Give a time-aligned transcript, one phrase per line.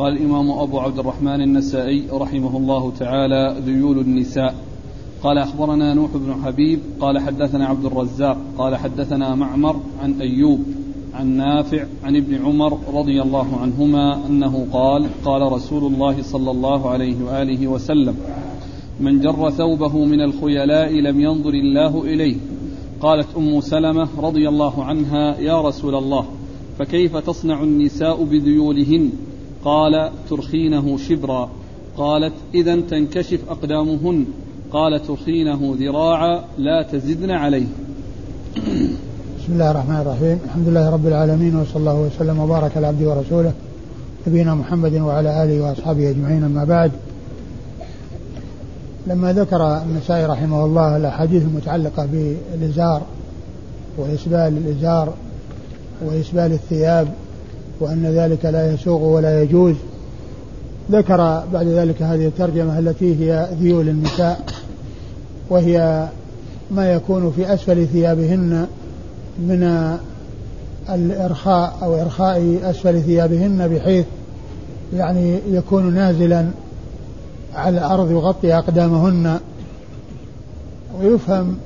[0.00, 4.54] قال الإمام أبو عبد الرحمن النسائي رحمه الله تعالى ذيول النساء.
[5.22, 10.60] قال أخبرنا نوح بن حبيب قال حدثنا عبد الرزاق قال حدثنا معمر عن أيوب
[11.14, 16.90] عن نافع عن ابن عمر رضي الله عنهما أنه قال قال رسول الله صلى الله
[16.90, 18.16] عليه وآله وسلم
[19.00, 22.36] من جر ثوبه من الخيلاء لم ينظر الله إليه
[23.00, 26.24] قالت أم سلمة رضي الله عنها يا رسول الله
[26.78, 29.10] فكيف تصنع النساء بذيولهن؟
[29.64, 31.50] قال ترخينه شبرا.
[31.96, 34.24] قالت إذا تنكشف أقدامهن.
[34.72, 37.66] قال ترخينه ذراعا لا تزدن عليه.
[39.38, 40.38] بسم الله الرحمن الرحيم.
[40.44, 43.52] الحمد لله رب العالمين وصلى الله وسلم وبارك على عبده ورسوله
[44.26, 46.44] نبينا محمد وعلى آله وأصحابه أجمعين.
[46.44, 46.92] أما بعد
[49.06, 53.02] لما ذكر النسائي رحمه الله الأحاديث المتعلقة بالإزار
[53.98, 55.14] وإسبال الإزار
[56.04, 57.08] وإسبال الثياب
[57.80, 59.74] وأن ذلك لا يسوغ ولا يجوز.
[60.90, 64.44] ذكر بعد ذلك هذه الترجمة التي هي ذيول النساء
[65.50, 66.08] وهي
[66.70, 68.66] ما يكون في أسفل ثيابهن
[69.38, 69.96] من
[70.90, 74.06] الإرخاء أو إرخاء أسفل ثيابهن بحيث
[74.96, 76.46] يعني يكون نازلا
[77.54, 79.38] على الأرض يغطي أقدامهن.
[81.00, 81.56] ويفهم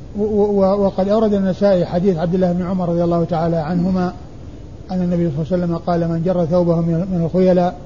[0.58, 4.12] وقد أورد النسائي حديث عبد الله بن عمر رضي الله تعالى عنهما
[4.90, 7.76] أن النبي صلى الله عليه وسلم قال من جر ثوبه من الخيلاء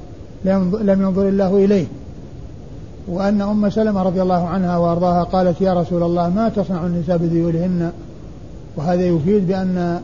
[0.83, 1.87] لم ينظر الله إليه.
[3.09, 7.93] وأن أم سلمة رضي الله عنها وأرضاها قالت يا رسول الله ما تصنع النساء بذيولهن؟
[8.77, 10.01] وهذا يفيد بأن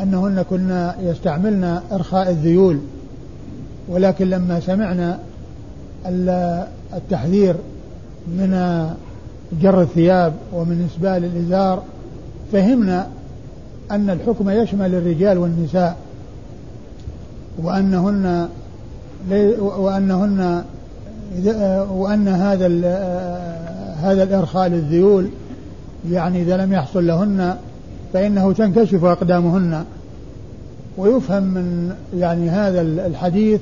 [0.00, 2.78] أنهن كن يستعملن إرخاء الذيول.
[3.88, 5.18] ولكن لما سمعنا
[6.94, 7.54] التحذير
[8.28, 8.50] من
[9.62, 11.82] جر الثياب ومن إسبال الإزار
[12.52, 13.06] فهمنا
[13.90, 15.96] أن الحكم يشمل الرجال والنساء.
[17.62, 18.48] وأنهن
[19.58, 20.64] وأنهن
[21.90, 22.66] وأن هذا
[24.02, 25.28] هذا الإرخاء للذيول
[26.10, 27.56] يعني إذا لم يحصل لهن
[28.12, 29.84] فإنه تنكشف أقدامهن.
[30.98, 33.60] ويفهم من يعني هذا الحديث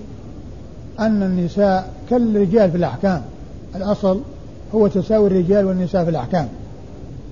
[1.00, 3.22] أن النساء كالرجال في الأحكام.
[3.76, 4.20] الأصل
[4.74, 6.48] هو تساوي الرجال والنساء في الأحكام.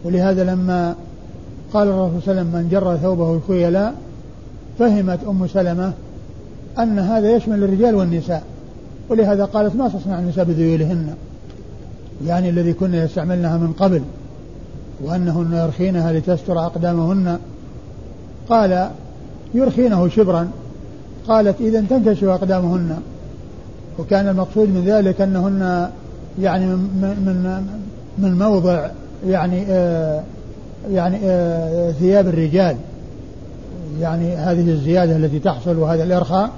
[0.05, 0.95] ولهذا لما
[1.73, 3.95] قال الرسول صلى الله عليه وسلم من جر ثوبه الخيلاء
[4.79, 5.93] فهمت أم سلمة
[6.79, 8.43] أن هذا يشمل الرجال والنساء.
[9.09, 11.15] ولهذا قالت ما تصنع النساء بذيولهن؟
[12.27, 14.03] يعني الذي كنا يستعملنها من قبل
[15.05, 17.39] وأنهن يرخينها لتستر أقدامهن.
[18.49, 18.91] قال
[19.55, 20.49] يرخينه شبرا.
[21.29, 22.99] قالت إذا تنكشف أقدامهن.
[23.99, 25.91] وكان المقصود من ذلك أنهن
[26.41, 27.67] يعني من من
[28.19, 28.87] من موضع
[29.27, 30.23] يعني آه
[30.91, 32.77] يعني آه ثياب الرجال.
[34.01, 36.51] يعني هذه الزيادة التي تحصل وهذا الإرخاء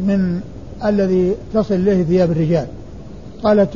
[0.00, 0.40] من
[0.84, 2.66] الذي تصل إليه ثياب الرجال.
[3.42, 3.68] قالت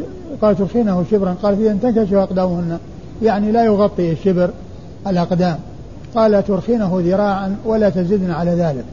[0.43, 1.37] قالت ترخينه شبرا.
[1.43, 2.79] قالت إذا تنكشف أقدامهن.
[3.23, 4.51] يعني لا يغطي الشبر
[5.07, 5.59] الأقدام.
[6.15, 8.85] قال ترخينه ذراعا ولا تزدن على ذلك.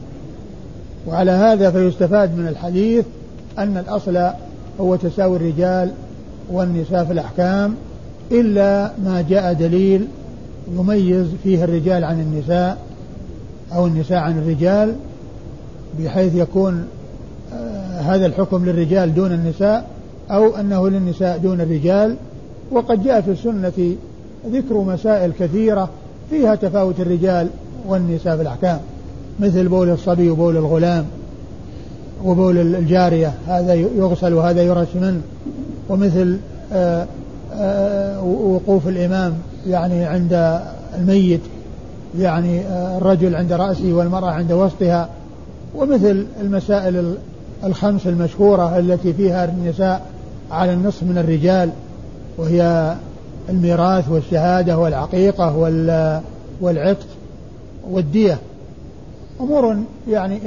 [1.06, 3.04] وعلى هذا فيستفاد من الحديث
[3.58, 4.30] أن الأصل
[4.80, 5.90] هو تساوي الرجال
[6.50, 7.74] والنساء في الأحكام
[8.32, 10.06] إلا ما جاء دليل
[10.78, 12.78] يميز فيه الرجال عن النساء
[13.72, 14.94] أو النساء عن الرجال
[15.98, 16.88] بحيث يكون
[17.98, 19.86] هذا الحكم للرجال دون النساء
[20.30, 22.16] أو أنه للنساء دون الرجال
[22.70, 23.96] وقد جاء في السنة
[24.52, 25.88] ذكر مسائل كثيرة
[26.30, 27.48] فيها تفاوت الرجال
[27.86, 28.78] والنساء في الأحكام
[29.40, 31.04] مثل بول الصبي وبول الغلام
[32.24, 35.20] وبول الجارية هذا يغسل وهذا يرش منه
[35.88, 36.38] ومثل
[36.72, 37.06] آآ
[37.54, 39.34] آآ وقوف الإمام
[39.66, 40.60] يعني عند
[40.98, 41.40] الميت
[42.18, 42.60] يعني
[42.96, 45.08] الرجل عند رأسه والمرأة عند وسطها
[45.74, 47.14] ومثل المسائل
[47.64, 50.06] الخمس المشهورة التي فيها النساء
[50.50, 51.70] على النصف من الرجال
[52.36, 52.94] وهي
[53.48, 55.56] الميراث والشهادة والعقيقة
[56.60, 57.06] والعتق
[57.90, 58.38] والدية.
[59.40, 59.76] أمور
[60.08, 60.38] يعني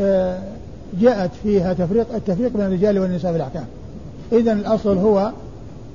[1.02, 3.66] جاءت فيها تفريق التفريق بين الرجال والنساء في الأحكام.
[4.32, 5.32] إذا الأصل هو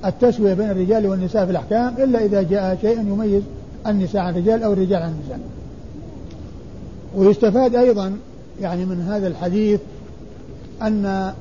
[0.04, 3.42] التسوية بين الرجال والنساء في الأحكام إلا إذا جاء شيء يميز
[3.86, 5.40] النساء عن الرجال أو الرجال عن النساء.
[7.16, 8.16] ويستفاد أيضا
[8.60, 9.80] يعني من هذا الحديث
[10.82, 11.32] أن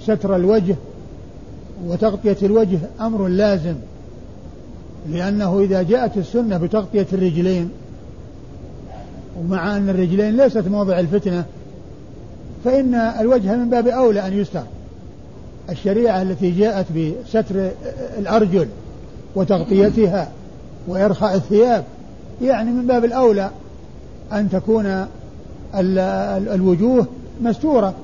[0.00, 0.76] ستر الوجه
[1.86, 3.74] وتغطية الوجه أمر لازم
[5.10, 7.70] لأنه إذا جاءت السنة بتغطية الرجلين
[9.40, 11.44] ومع أن الرجلين ليست موضع الفتنة
[12.64, 14.62] فإن الوجه من باب أولى أن يستر.
[15.70, 17.70] الشريعة التي جاءت بستر
[18.18, 18.68] الأرجل
[19.34, 20.28] وتغطيتها
[20.88, 21.84] وإرخاء الثياب
[22.42, 23.50] يعني من باب الأولى
[24.32, 25.06] أن تكون
[26.54, 27.06] الوجوه
[27.42, 27.94] مستورة.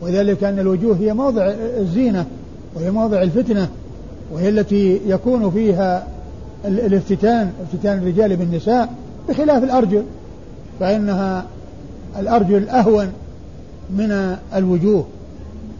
[0.00, 2.26] وذلك أن الوجوه هي موضع الزينة
[2.74, 3.68] وهي موضع الفتنة
[4.32, 6.06] وهي التي يكون فيها
[6.64, 8.88] الافتتان افتتان الرجال بالنساء
[9.28, 10.02] بخلاف الأرجل
[10.80, 11.44] فإنها
[12.18, 13.12] الأرجل أهون
[13.90, 15.06] من الوجوه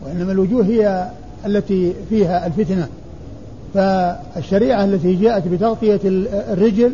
[0.07, 1.11] وإنما الوجوه هي
[1.47, 2.89] التي فيها الفتنة.
[3.75, 6.01] فالشريعة التي جاءت بتغطية
[6.53, 6.93] الرجل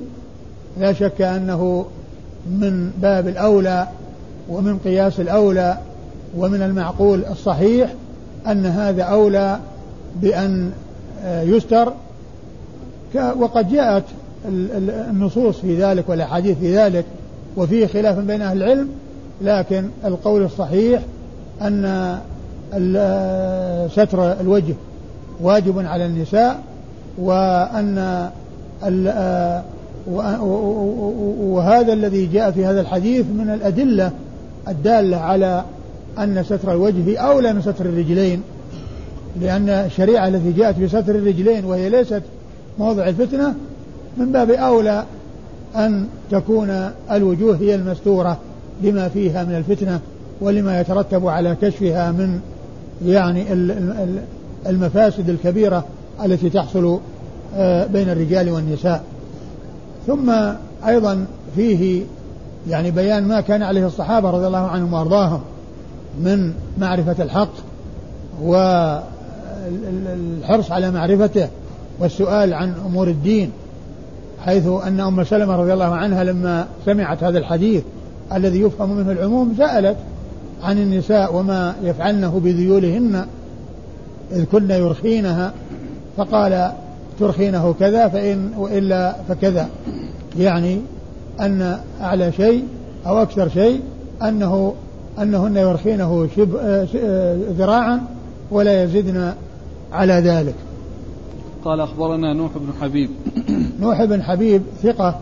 [0.81, 1.87] لا شك أنه
[2.47, 3.89] من باب الأولى
[4.49, 5.79] ومن قياس الأولى
[6.37, 7.95] ومن المعقول الصحيح
[8.47, 9.59] أن هذا أولى
[10.23, 10.73] بأن
[11.27, 11.93] يستر.
[13.15, 14.05] وقد جاءت
[15.11, 17.05] النصوص في ذلك والأحاديث في ذلك
[17.57, 18.89] وفيه خلاف بين أهل العلم
[19.43, 21.03] لكن القول الصحيح
[21.63, 22.19] أن
[23.93, 24.75] ستر الوجه
[25.41, 26.63] واجب على النساء
[27.19, 28.29] وأن
[31.41, 34.11] وهذا الذي جاء في هذا الحديث من الأدلة
[34.69, 35.65] الدالة على
[36.23, 38.43] أن ستر الوجه أولى من ستر الرجلين
[39.41, 42.23] لأن الشريعة التي جاءت بستر الرجلين وهي ليست
[42.79, 43.55] موضع الفتنة
[44.17, 45.05] من باب أولى
[45.77, 48.39] أن تكون الوجوه هي المستورة
[48.83, 50.01] لما فيها من الفتنة
[50.41, 52.41] ولما يترتب على كشفها من
[53.07, 53.45] يعني
[54.67, 55.85] المفاسد الكبيرة
[56.25, 56.99] التي تحصل
[57.57, 59.03] آه، بين الرجال والنساء.
[60.07, 60.33] ثم
[60.87, 61.27] أيضا
[61.57, 62.03] فيه
[62.69, 65.41] يعني بيان ما كان عليه الصحابة رضي الله عنهم وأرضاهم.
[66.19, 67.53] من معرفة الحق
[68.43, 68.73] والحرص
[70.71, 71.49] على معرفته
[71.99, 73.51] والسؤال عن أمور الدين
[74.45, 77.83] حيث أن أم سلمة رضي الله عنها لما سمعت هذا الحديث
[78.33, 79.97] الذي يفهم منه العموم سألت
[80.63, 83.27] عن النساء وما يفعلنه بذيولهن
[84.33, 85.53] إذ كن يرخينها
[86.17, 86.73] فقال
[87.21, 89.69] ترخينه كذا فإن وإلا فكذا
[90.39, 90.81] يعني
[91.41, 92.65] أن أعلى شيء
[93.07, 93.81] أو أكثر شيء
[94.23, 94.75] أنه
[95.19, 96.57] أنهن يرخينه شب
[97.59, 98.01] ذراعا
[98.51, 99.33] ولا يزدن
[99.93, 100.55] على ذلك.
[101.65, 103.11] قال أخبرنا نوح بن حبيب.
[103.81, 105.19] نوح بن حبيب ثقة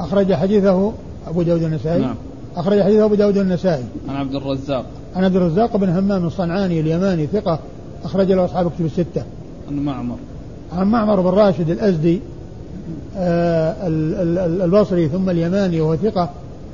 [0.00, 0.92] أخرج حديثه
[1.26, 2.00] أبو داود النسائي.
[2.00, 2.14] نعم.
[2.56, 3.84] أخرج حديثه أبو داود النسائي.
[4.08, 4.86] عن عبد الرزاق.
[5.16, 7.58] عن عبد الرزاق بن همام الصنعاني اليماني ثقة
[8.04, 9.24] أخرج له أصحاب كتب الستة.
[9.68, 10.16] عن معمر.
[10.72, 12.20] عن معمر بن راشد الأزدي
[13.16, 13.76] آه
[14.64, 16.30] البصري ثم اليماني وهو ثقة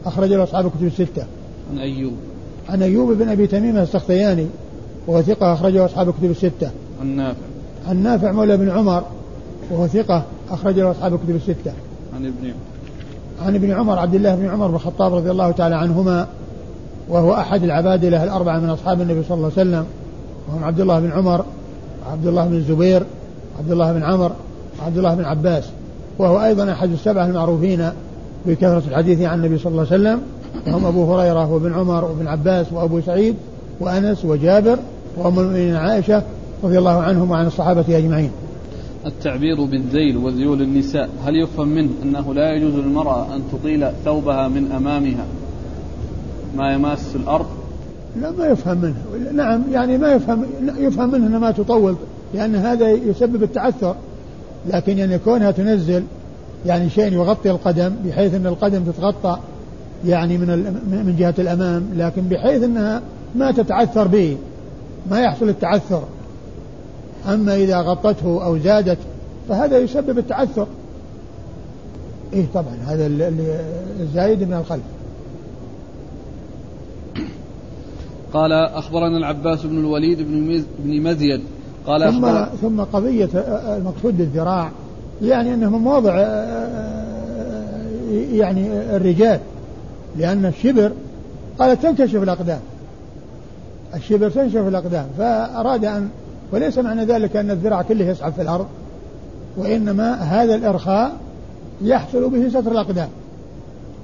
[0.06, 1.24] أخرج له أصحاب كتب الستة.
[1.72, 2.12] عن أيوب.
[2.70, 4.46] عن أيوب بن أبي تميم السختياني
[5.06, 6.70] وهو ثقة أخرجه أصحاب كتب الستة.
[7.00, 7.38] عن نافع
[7.88, 9.02] عن نافع مولى بن عمر
[9.70, 11.72] وهو ثقة أخرج له أصحاب كتب الستة.
[12.16, 12.52] عن ابن
[13.46, 16.26] عن ابن عمر عبد الله بن عمر بن الخطاب رضي الله تعالى عنهما
[17.08, 19.86] وهو أحد العبادلة الأربعة من أصحاب النبي صلى الله عليه وسلم.
[20.48, 21.44] وهم عبد الله بن عمر
[22.06, 23.02] وعبد الله بن الزبير
[23.58, 24.32] عبد الله بن عمر
[24.80, 25.64] وعبد الله بن عباس.
[26.18, 27.90] وهو أيضا أحد السبعة المعروفين
[28.46, 30.20] بكثرة الحديث عن النبي صلى الله عليه وسلم.
[30.66, 33.34] وهم أبو هريرة وابن عمر وابن عباس وأبو سعيد
[33.80, 34.78] وأنس وجابر
[35.16, 36.22] وأم المؤمنين عائشة
[36.64, 38.30] رضي الله عنهم وعن الصحابة أجمعين.
[39.06, 44.72] التعبير بالذيل وذيول النساء هل يفهم منه أنه لا يجوز للمرأة أن تطيل ثوبها من
[44.72, 45.24] أمامها
[46.56, 47.46] ما يماس الأرض؟
[48.20, 48.94] لا ما يفهم منه.
[49.32, 50.46] نعم يعني ما يفهم
[50.78, 51.96] يفهم منه ما تطول
[52.34, 53.94] لأن هذا يسبب التعثر.
[54.72, 56.02] لكن يعني كونها تنزل
[56.66, 59.38] يعني شيء يغطي القدم بحيث أن القدم تتغطى
[60.06, 60.46] يعني من
[61.06, 63.02] من جهة الأمام لكن بحيث أنها
[63.34, 64.36] ما تتعثر به
[65.10, 66.02] ما يحصل التعثر.
[67.28, 68.98] أما إذا غطته أو زادت
[69.48, 70.66] فهذا يسبب التعثر.
[72.32, 73.06] إيه طبعا هذا
[74.00, 74.82] الزايد من الخلف.
[78.32, 80.18] قال أخبرنا العباس بن الوليد
[80.84, 81.40] بن مزيد.
[81.86, 83.28] قال ثم أخبر ثم قضية
[83.76, 84.70] المقصود بالذراع
[85.22, 86.16] يعني أنه من موضع
[88.32, 88.66] يعني
[88.96, 89.40] الرجال.
[90.16, 90.92] لأن الشبر
[91.58, 92.60] قال تنكشف الأقدام.
[93.94, 96.08] الشبر تنكشف الأقدام فأراد أن
[96.52, 98.66] وليس معنى ذلك أن الذراع كله يسحب في الأرض
[99.56, 101.12] وإنما هذا الإرخاء
[101.82, 103.08] يحصل به ستر الأقدام.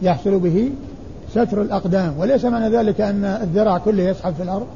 [0.02, 0.70] يحصل به
[1.30, 4.66] ستر الأقدام وليس معنى ذلك أن الذراع كله يسحب في الأرض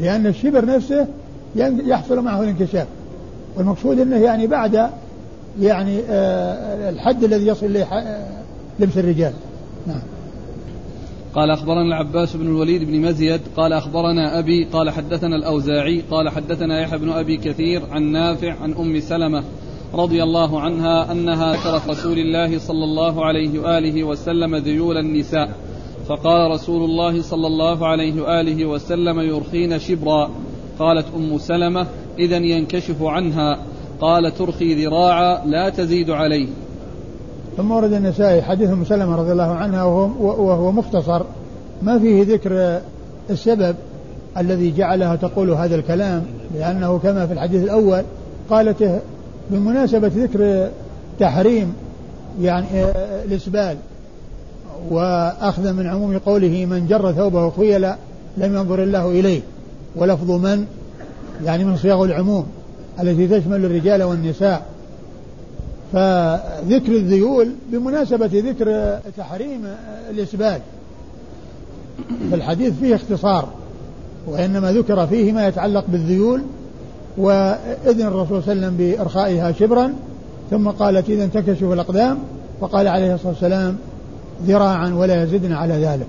[0.00, 1.06] لأن الشبر نفسه
[1.56, 2.86] يحصل معه الانكشاف.
[3.56, 4.90] والمقصود أنه يعني بعد
[5.60, 8.26] يعني آه، الحد الذي يصل إليه آه،
[8.80, 9.32] الرجال.
[9.86, 10.02] نعم.
[11.34, 16.80] قال أخبرنا العباس بن الوليد بن مزيد قال أخبرنا أبي قال حدثنا الأوزاعي قال حدثنا
[16.80, 19.44] يحيى بن أبي كثير عن نافع عن أم سلمة
[19.94, 25.50] رضي الله عنها أنها ذكرت رسول الله صلى الله عليه وآله وسلم ذيول النساء.
[26.08, 30.30] فقال رسول الله صلى الله عليه وآله وسلم يرخين شبرا.
[30.78, 31.86] قالت أم سلمة
[32.18, 33.58] إذا ينكشف عنها.
[34.00, 36.48] قال ترخي ذراعا لا تزيد عليه.
[37.56, 41.22] ثم ورد النسائي حديث أم سلمة رضي الله عنها وهو, وهو مختصر.
[41.82, 42.80] ما فيه ذكر
[43.30, 43.76] السبب
[44.38, 46.22] الذي جعلها تقول هذا الكلام
[46.54, 48.02] لأنه كما في الحديث الأول
[48.50, 49.00] قالته
[49.50, 50.68] بمناسبة ذكر
[51.20, 51.74] تحريم
[52.40, 53.76] يعني آه، الإسبال
[54.90, 57.96] وأخذ من عموم قوله من جر ثوبه خيلا
[58.36, 59.40] لم ينظر الله إليه
[59.96, 60.66] ولفظ من
[61.44, 62.46] يعني من صياغ العموم
[63.00, 64.66] التي تشمل الرجال والنساء.
[65.92, 69.64] فذكر الذيول بمناسبة ذكر تحريم
[70.10, 70.60] الإسبال.
[72.30, 73.48] فالحديث فيه اختصار
[74.26, 76.42] وإنما ذكر فيه ما يتعلق بالذيول
[77.18, 79.94] وإذن الرسول صلى الله عليه وسلم بإرخائها شبرا
[80.50, 82.18] ثم قالت إذا تكشف الأقدام
[82.60, 83.76] فقال عليه الصلاة والسلام
[84.46, 86.06] ذراعا ولا يزدن على ذلك.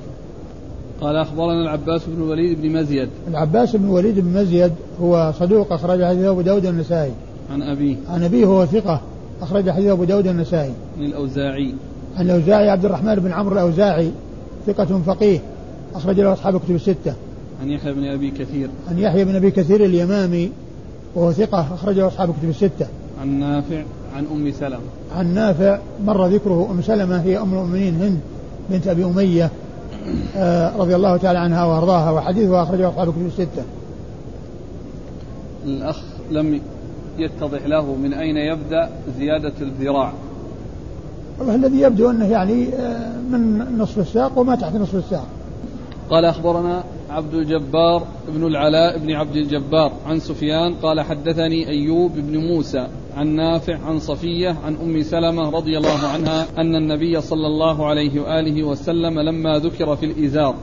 [1.02, 3.10] قال أخبرنا العباس بن الوليد بن مزيد.
[3.28, 7.12] العباس بن الوليد بن مزيد هو صدوق أخرج حديثه أبو داود النسائي
[7.52, 7.96] عن أبيه.
[8.10, 9.02] عن أبيه هو ثقة.
[9.42, 10.74] أخرج حديثه أبو داود النسائي.
[10.98, 11.74] عن الأوزاعي.
[12.18, 14.12] عن الأوزاعي عبد الرحمن بن عمرو الأوزاعي
[14.68, 15.40] ثقة فقيه
[15.96, 17.14] أخرج له أصحاب كتب الستة.
[17.62, 18.70] عن يحيى بن أبي كثير.
[18.90, 20.52] عن يحيى بن أبي كثير اليمامي
[21.16, 22.88] وهو ثقة أخرج له أصحاب كتب الستة.
[23.22, 23.84] عن نافع
[24.16, 24.80] عن أم سلمة.
[25.16, 28.20] عن نافع مر ذكره أم سلمة هي أم المؤمنين هند
[28.70, 29.52] بنت أبي أمية
[30.36, 33.64] آه رضي الله تعالى عنها وأرضاها وحديثها أخرجه أصحاب كتب الستة.
[35.66, 36.00] الأخ
[36.32, 36.62] لم
[37.20, 40.14] يتضح له من أين يبدأ زيادة الذراع؟
[41.40, 45.28] والله الذي يبدو أنه يعني آه، من نصف الساق وما تحت نصف الساق.
[46.10, 52.38] قال أخبرنا عبد الجبار بن العلاء بن عبد الجبار عن سفيان قال حدثني أيوب بن
[52.38, 57.86] موسى عن نافع عن صفية عن أم سلمة رضي الله عنها أن النبي صلى الله
[57.86, 60.56] عليه وآله وسلم لما ذكر في الإزار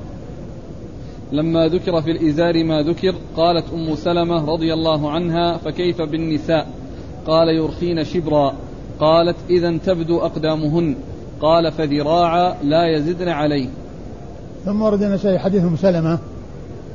[1.32, 6.66] لما ذكر في الإزار ما ذكر قالت أم سلمة رضي الله عنها فكيف بالنساء؟
[7.26, 8.54] قال يرخين شبرا.
[9.00, 10.96] قالت إذا تبدو أقدامهن.
[11.40, 13.68] قال فذراعا لا يزدن عليه.
[14.64, 16.18] ثم ورد النسائي حديث أم سلمة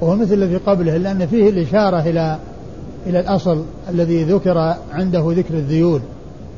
[0.01, 2.39] وهو مثل الذي قبله ان فيه الإشارة إلى
[3.07, 6.01] إلى الأصل الذي ذكر عنده ذكر الذيول.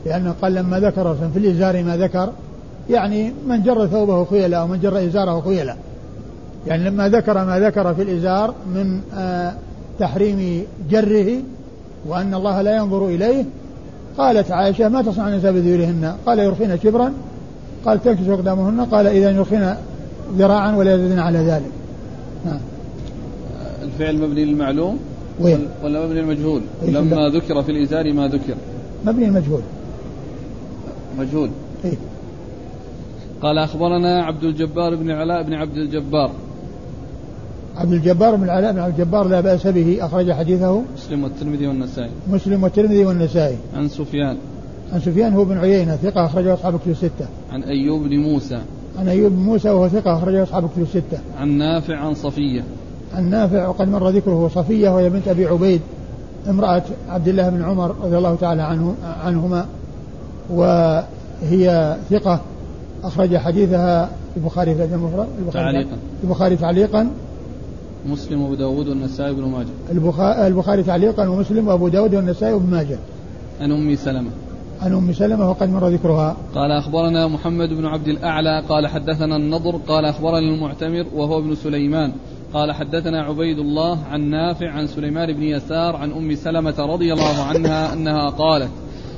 [0.06, 2.30] لأنه قال لما ذكر في الإزار ما ذكر
[2.90, 5.76] يعني من جر ثوبه خيلا أو من جر إزاره خيلا.
[6.68, 9.54] يعني لما ذكر ما ذكر في الإزار من آه
[10.00, 11.42] تحريم جره
[12.08, 13.46] وأن الله لا ينظر إليه
[14.18, 17.14] قالت عائشة ما تصنع النساء بذيولهن قال يرخين شبرا.
[17.86, 18.82] قال تنكس أقدامهن.
[18.82, 19.76] قال إذا يرخين
[20.38, 21.72] ذراعا ولا يزيدون على ذلك.
[22.46, 22.60] نعم.
[23.84, 25.00] الفعل مبني للمعلوم
[25.40, 28.56] وين؟ ولا مبني للمجهول؟ لما ذكر في الإزار ما ذكر.
[29.06, 29.62] مبني المجهول
[31.20, 31.50] مجهول.
[31.86, 31.98] إيه؟
[33.42, 36.32] قال أخبرنا عبد الجبار بن علاء بن عبد الجبار.
[37.78, 40.82] عبد الجبار بن علاء بن عبد الجبار لا بأس به أخرج حديثه.
[40.96, 42.10] مسلم والترمذي والنسائي.
[42.32, 43.58] مسلم والترمذي والنسائي.
[43.76, 44.38] عن سفيان.
[44.94, 47.26] عن سفيان هو بن عيينة ثقة أخرجه أصحاب كتب الستة.
[47.52, 48.60] عن أيوب بن موسى.
[49.00, 51.20] عن أيوب بن موسى وهو ثقة أخرجه أصحاب كتب الستة.
[51.40, 52.64] عن نافع عن صفية.
[53.14, 55.82] عن نافع وقد مر ذكره صفية وهي بنت أبي عبيد
[56.50, 59.66] امرأة عبد الله بن عمر رضي الله تعالى عنه عنهما
[60.50, 62.42] وهي ثقة
[63.04, 65.28] أخرج حديثها البخاري في المفرد.
[65.54, 65.98] تعليقا.
[66.24, 67.10] البخاري تعليقا.
[68.06, 70.48] مسلم وأبو داود والنسائي بن ماجه.
[70.48, 72.98] البخاري تعليقا ومسلم وأبو داود والنسائي وابن ماجه.
[73.62, 74.30] عن أم سلمة.
[74.82, 76.38] عن أم سلمة وقد مر ذكرها.
[76.56, 82.12] قال أخبرنا محمد بن عبد الأعلى قال حدثنا النضر قال اخبرنا المعتمر وهو ابن سليمان.
[82.54, 87.44] قال حدثنا عبيد الله عن نافع عن سليمان بن يسار عن أم سلمة رضي الله
[87.44, 88.72] عنها أنها قالت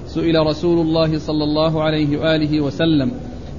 [0.08, 3.12] سئل رسول الله صلى الله عليه وآله وسلم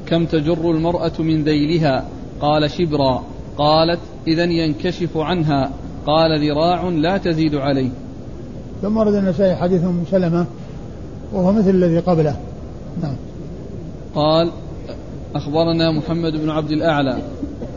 [0.07, 2.05] كم تجر المرأة من ذيلها؟
[2.41, 3.23] قال شبرا.
[3.59, 5.71] قالت اذا ينكشف عنها.
[6.07, 7.91] قال ذراع لا تزيد عليه.
[8.83, 10.47] ثم ورد النسائي حديث أم سلمة
[11.33, 12.37] وهو مثل الذي قبله.
[13.03, 13.17] نعم.
[14.15, 14.51] قال
[15.35, 17.19] أخبرنا محمد بن عبد الأعلى.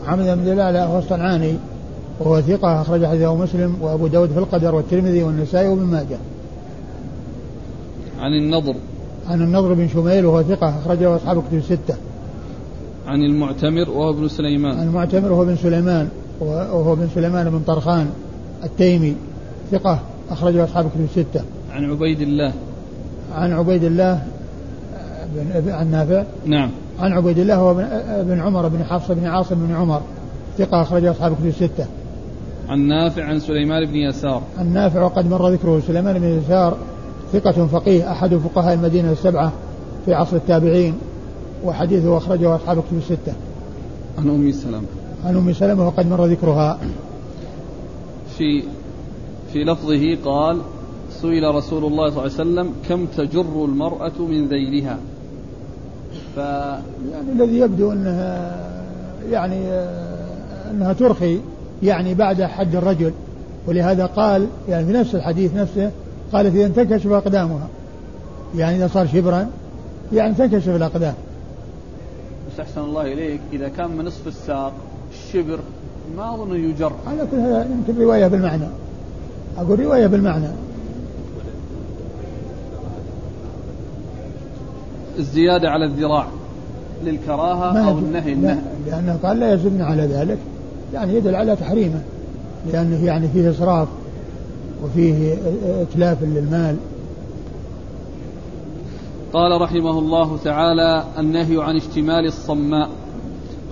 [0.02, 1.54] محمد بن عبد الأعلى هو الصنعاني
[2.20, 6.18] وهو ثقة أخرج حديثه مسلم وأبو داود في القدر والترمذي والنسائي وابن ماجه.
[8.20, 8.74] عن النضر.
[9.26, 11.94] عن النضر بن شميل وهو ثقة أخرجه أصحاب كتب الستة.
[13.06, 14.78] عن المعتمر وهو ابن سليمان.
[14.78, 16.08] عن المعتمر وهو بن سليمان.
[16.40, 18.10] وهو بن سليمان بن طرخان
[18.64, 19.16] التيمي
[19.70, 22.52] ثقة أخرجه أصحاب كتب الستة عن عبيد الله
[23.34, 24.22] عن عبيد الله
[25.34, 27.74] بن عن نافع نعم عن عبيد الله هو
[28.22, 30.02] بن عمر بن حفص بن عاصم بن عمر
[30.58, 31.86] ثقة أخرجه أصحاب كتب الستة.
[32.68, 34.42] عن نافع عن سليمان بن يسار.
[34.58, 36.76] عن نافع وقد مر ذكره سليمان بن يسار
[37.32, 39.52] ثقة فقيه أحد فقهاء المدينة السبعة
[40.04, 40.94] في عصر التابعين
[41.64, 43.32] وحديثه أخرجه أصحاب كتب الستة.
[44.18, 44.82] عن أم سلمة.
[45.24, 46.78] عن أم سلمة وقد مر ذكرها.
[48.38, 48.62] في
[49.52, 50.60] في لفظه قال
[51.10, 54.98] سئل رسول الله صلى الله عليه وسلم كم تجر المرأة من ذيلها؟
[56.36, 58.56] ف يعني الذي يبدو أنها
[59.30, 59.68] يعني
[60.70, 61.40] أنها ترخي
[61.82, 63.12] يعني بعد حد الرجل.
[63.66, 65.90] ولهذا قال يعني في نفس الحديث نفسه
[66.32, 67.68] قالت إذا تنكشف أقدامها.
[68.56, 69.46] يعني إذا صار شبرا
[70.12, 71.14] يعني تنكشف الأقدام.
[72.48, 74.72] بس أحسن الله إليك إذا كان من نصف الساق
[75.26, 75.58] الشبر
[76.16, 76.92] ما أظن يجر.
[77.06, 78.66] على كل هذا يمكن رواية بالمعنى.
[79.58, 80.48] أقول رواية بالمعنى.
[85.18, 86.26] الزيادة على الذراع
[87.04, 88.58] للكراهة أو النهي النهي.
[88.86, 90.38] لأنه قال لا يزدن على ذلك.
[90.94, 92.00] يعني يدل على تحريمه.
[92.72, 93.88] لأنه يعني فيه إسراف
[94.84, 95.36] وفيه
[95.82, 96.76] إتلاف للمال.
[99.32, 102.88] قال رحمه الله تعالى النهي عن اشتمال الصماء.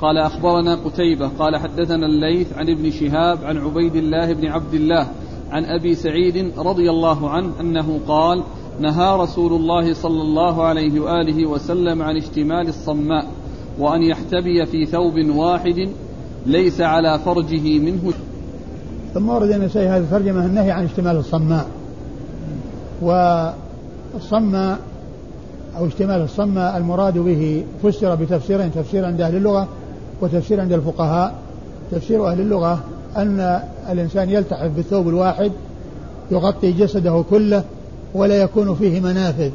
[0.00, 5.06] قال أخبرنا قتيبة قال حدثنا الليث عن ابن شهاب عن عبيد الله بن عبد الله
[5.50, 8.42] عن أبي سعيد رضي الله عنه أنه قال
[8.80, 13.26] نهى رسول الله صلى الله عليه وآله وسلم عن اشتمال الصماء
[13.78, 15.88] وأن يحتبي في ثوب واحد
[16.46, 18.12] ليس على فرجه منه.
[19.14, 21.68] ثم ورد النسائي هذه الترجمة النهي عن اشتمال الصماء.
[23.02, 24.78] والصماء
[25.76, 29.68] أو اشتمال الصماء المراد به فسر بتفسيرين تفسير عند أهل اللغة
[30.20, 31.34] وتفسير عند الفقهاء
[31.92, 32.84] تفسير أهل اللغة
[33.16, 35.52] أن الإنسان يلتحف بالثوب الواحد
[36.30, 37.64] يغطي جسده كله
[38.14, 39.50] ولا يكون فيه منافذ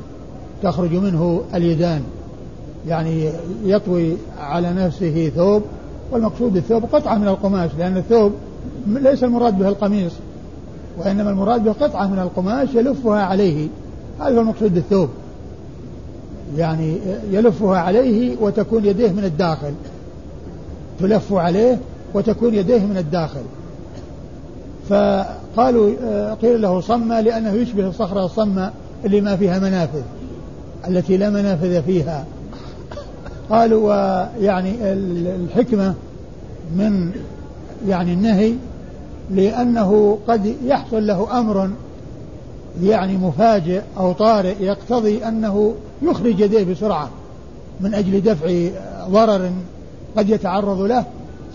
[0.64, 2.02] تخرج منه اليدان.
[2.88, 3.30] يعني
[3.66, 5.64] يطوي على نفسه ثوب
[6.12, 8.32] والمقصود بالثوب قطعة من القماش لأن الثوب
[8.88, 10.12] ليس المراد به القميص
[10.98, 13.68] وإنما المراد به قطعة من القماش يلفها عليه.
[14.20, 15.10] هذا هو المقصود بالثوب.
[16.58, 16.98] يعني
[17.32, 19.74] يلفها عليه وتكون يديه من الداخل.
[21.02, 21.80] تلف عليه
[22.14, 23.42] وتكون يديه من الداخل.
[24.90, 28.72] فقالوا آه، قيل له صمة لأنه يشبه الصخرة الصمة
[29.06, 30.02] اللي ما فيها منافذ
[30.88, 32.26] التي لا منافذ فيها.
[33.50, 34.76] قالوا ويعني
[35.36, 35.94] الحكمة
[36.76, 37.12] من
[37.88, 38.54] يعني النهي
[39.32, 41.70] لأنه قد يحصل له أمر
[42.84, 47.10] يعني مفاجئ أو طارئ يقتضي أنه يخرج يديه بسرعة
[47.82, 48.70] من أجل دفع
[49.10, 49.52] ضرر
[50.18, 51.06] قد يتعرض له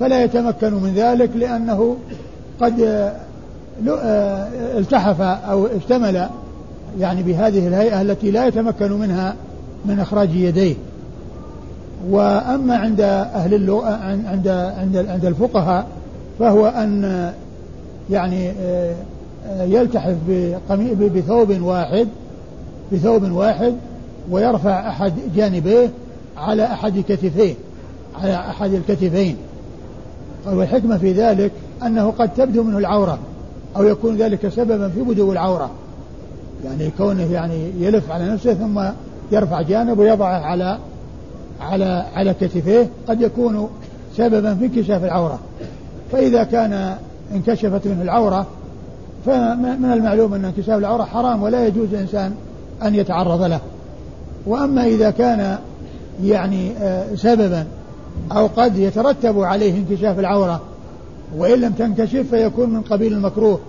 [0.00, 1.96] فلا يتمكن من ذلك لأنه
[2.60, 2.80] قد
[3.88, 6.28] آه، التحف أو اشتمل
[7.00, 9.34] يعني بهذه الهيئة التي لا يتمكن منها
[9.84, 10.74] من إخراج يديه.
[12.10, 13.94] وأما عند أهل اللغة
[14.30, 15.86] عند عند عند الفقهاء
[16.38, 17.32] فهو أن
[18.10, 18.94] يعني آه،
[19.60, 20.16] يلتحف
[21.14, 22.08] بثوب واحد
[22.92, 23.74] بثوب واحد
[24.30, 25.90] ويرفع أحد جانبيه
[26.36, 27.54] على أحد كتفيه.
[28.22, 29.36] على أحد الكتفين.
[30.46, 31.52] والحكمة في ذلك
[31.82, 33.18] أنه قد تبدو منه العورة
[33.76, 35.70] أو يكون ذلك سببا في بدو العورة.
[36.64, 38.82] يعني كونه يعني يلف على نفسه ثم
[39.32, 40.78] يرفع جانب ويضعه على
[41.60, 43.68] على على كتفيه قد يكون
[44.16, 45.38] سببا في انكشاف العورة.
[46.12, 46.96] فإذا كان
[47.34, 48.46] انكشفت منه العورة
[49.26, 52.34] فمن المعلوم أن انكشاف العورة حرام ولا يجوز للإنسان
[52.82, 53.60] أن يتعرض له.
[54.46, 55.58] وأما إذا كان
[56.24, 57.66] يعني آه، سببا
[58.32, 60.60] أو قد يترتب عليه انكشاف العورة
[61.36, 63.60] وإن لم تنكشف فيكون من قبيل المكروه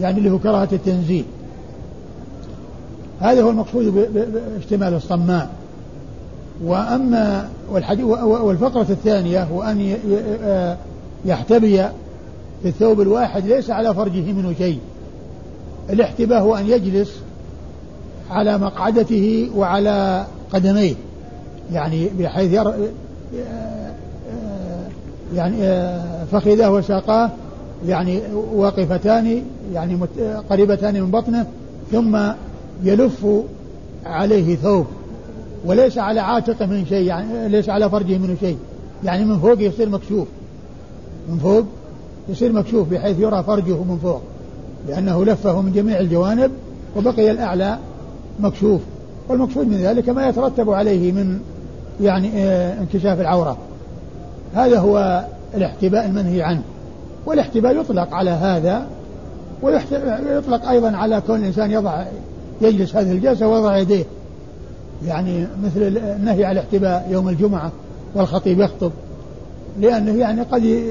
[0.00, 1.24] يعني اللي هو كراهة التنزيل
[3.20, 4.08] هذا هو المقصود
[4.54, 5.50] باشتمال الصماء
[6.64, 7.48] وأما
[8.22, 9.96] والفقرة الثانية هو أن
[10.44, 10.76] آه،
[11.24, 11.76] يحتبي
[12.62, 14.78] في الثوب الواحد ليس على فرجه منه شيء
[15.90, 17.12] الاحتباء هو أن يجلس
[18.30, 20.94] على مقعدته وعلى قدميه
[21.72, 22.60] يعني بحيث.
[25.34, 25.56] يعني
[26.32, 27.30] فخذاه وساقاه
[27.86, 28.20] يعني
[28.54, 29.42] واقفتان
[29.74, 29.98] يعني
[30.50, 31.46] قريبتان من بطنه
[31.92, 32.18] ثم
[32.82, 33.26] يلف
[34.06, 34.86] عليه ثوب
[35.64, 38.56] وليس على عاتقه من شيء يعني ليس على فرجه منه شيء
[39.04, 40.28] يعني من فوق يصير مكشوف.
[41.28, 41.64] من فوق
[42.28, 44.20] يصير مكشوف بحيث يرى فرجه من فوق
[44.88, 46.50] لأنه لفه من جميع الجوانب
[46.96, 47.78] وبقي الأعلى
[48.40, 48.80] مكشوف
[49.28, 51.40] والمقصود من ذلك ما يترتب عليه من
[52.00, 53.58] يعني آه، انكشاف العورة.
[54.54, 55.24] هذا هو
[55.54, 56.62] الاحتباء المنهي عنه.
[57.26, 58.86] والاحتباء يطلق على هذا
[59.62, 62.04] ويطلق أيضا على كون الإنسان يضع
[62.60, 64.04] يجلس هذه الجلسة ويضع يديه.
[65.06, 67.72] يعني مثل النهي على الاحتباء يوم الجمعة
[68.14, 68.92] والخطيب يخطب.
[69.80, 70.82] لأنه يعني قد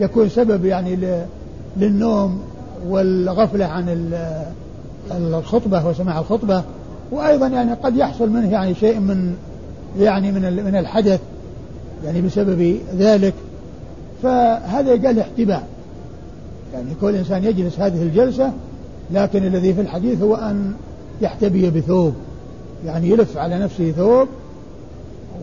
[0.00, 0.98] يكون سبب يعني
[1.76, 2.40] للنوم
[2.88, 4.12] والغفلة عن
[5.10, 6.62] الخطبة وسماع الخطبة.
[7.12, 9.34] وأيضا يعني قد يحصل منه يعني شيء من
[10.00, 11.20] يعني من من الحدث
[12.04, 13.34] يعني بسبب ذلك.
[14.22, 15.68] فهذا يقال احتباء
[16.74, 18.52] يعني كل إنسان يجلس هذه الجلسة
[19.10, 20.74] لكن الذي في الحديث هو أن
[21.20, 22.14] يحتبي بثوب.
[22.86, 24.28] يعني يلف على نفسه ثوب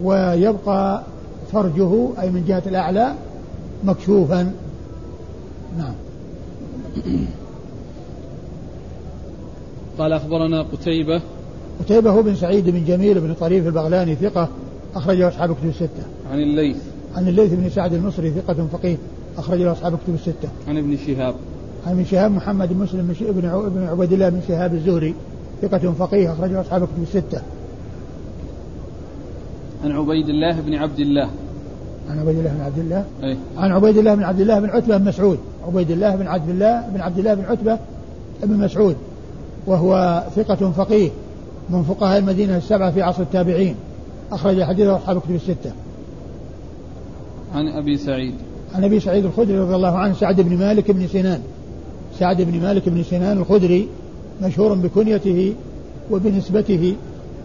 [0.03, 1.03] ويبقى
[1.51, 3.13] فرجه أي من جهة الأعلى
[3.83, 4.51] مكشوفا.
[5.77, 5.93] نعم.
[9.97, 11.21] قال أخبرنا قتيبة
[11.79, 14.49] قتيبة هو بن سعيد بن جميل بن طريف البغلاني ثقة
[14.95, 16.03] أخرجه أصحاب كتب الستة.
[16.31, 16.77] عن الليث.
[17.15, 18.97] عن الليث بن سعد المصري ثقة فقيه
[19.37, 20.49] أخرجه أصحاب كتب الستة.
[20.67, 21.35] عن ابن شهاب.
[21.87, 25.15] عن ابن شهاب محمد بن مسلم بن ابن عبيد الله بن شهاب الزهري
[25.61, 27.41] ثقة فقيه أخرجه أصحاب كتب الستة.
[29.83, 31.29] عن عبيد الله بن عبد الله.
[32.09, 33.37] عن عبيد الله بن عبد الله أي.
[33.57, 36.89] عن عبيد الله بن عبد الله بن عتبة بن مسعود عبيد الله بن عبد الله
[36.93, 37.79] بن عبد الله بن عتبة
[38.43, 38.95] بن مسعود
[39.67, 41.09] وهو ثقة فقيه
[41.69, 43.75] من فقهاء المدينة السبعة في عصر التابعين
[44.31, 45.71] أخرج حديثه أصحاب كتب الستة.
[47.55, 48.33] عن أبي سعيد.
[48.75, 51.41] عن أبي سعيد الخدري رضي الله عنه سعد بن مالك بن سنان.
[52.19, 53.87] سعد بن مالك بن سنان الخدري
[54.41, 55.53] مشهور بكنيته
[56.11, 56.95] وبنسبته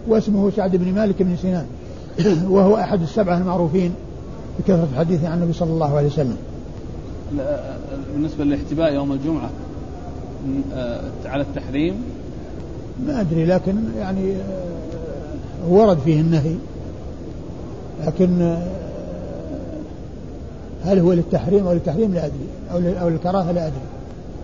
[0.08, 1.66] واسمه سعد بن مالك بن سنان
[2.54, 3.92] وهو أحد السبعة المعروفين
[4.58, 6.36] بكثرة الحديث عن النبي صلى الله عليه وسلم.
[8.14, 9.50] بالنسبة للاحتباء يوم الجمعة
[10.74, 11.94] آه، على التحريم
[13.06, 16.54] ما أدري لكن يعني آه، ورد فيه النهي.
[18.06, 18.66] لكن آه،
[20.84, 22.46] هل هو للتحريم أو للتحريم؟ لا أدري.
[22.70, 23.80] أو أو للكراهة لا أدري.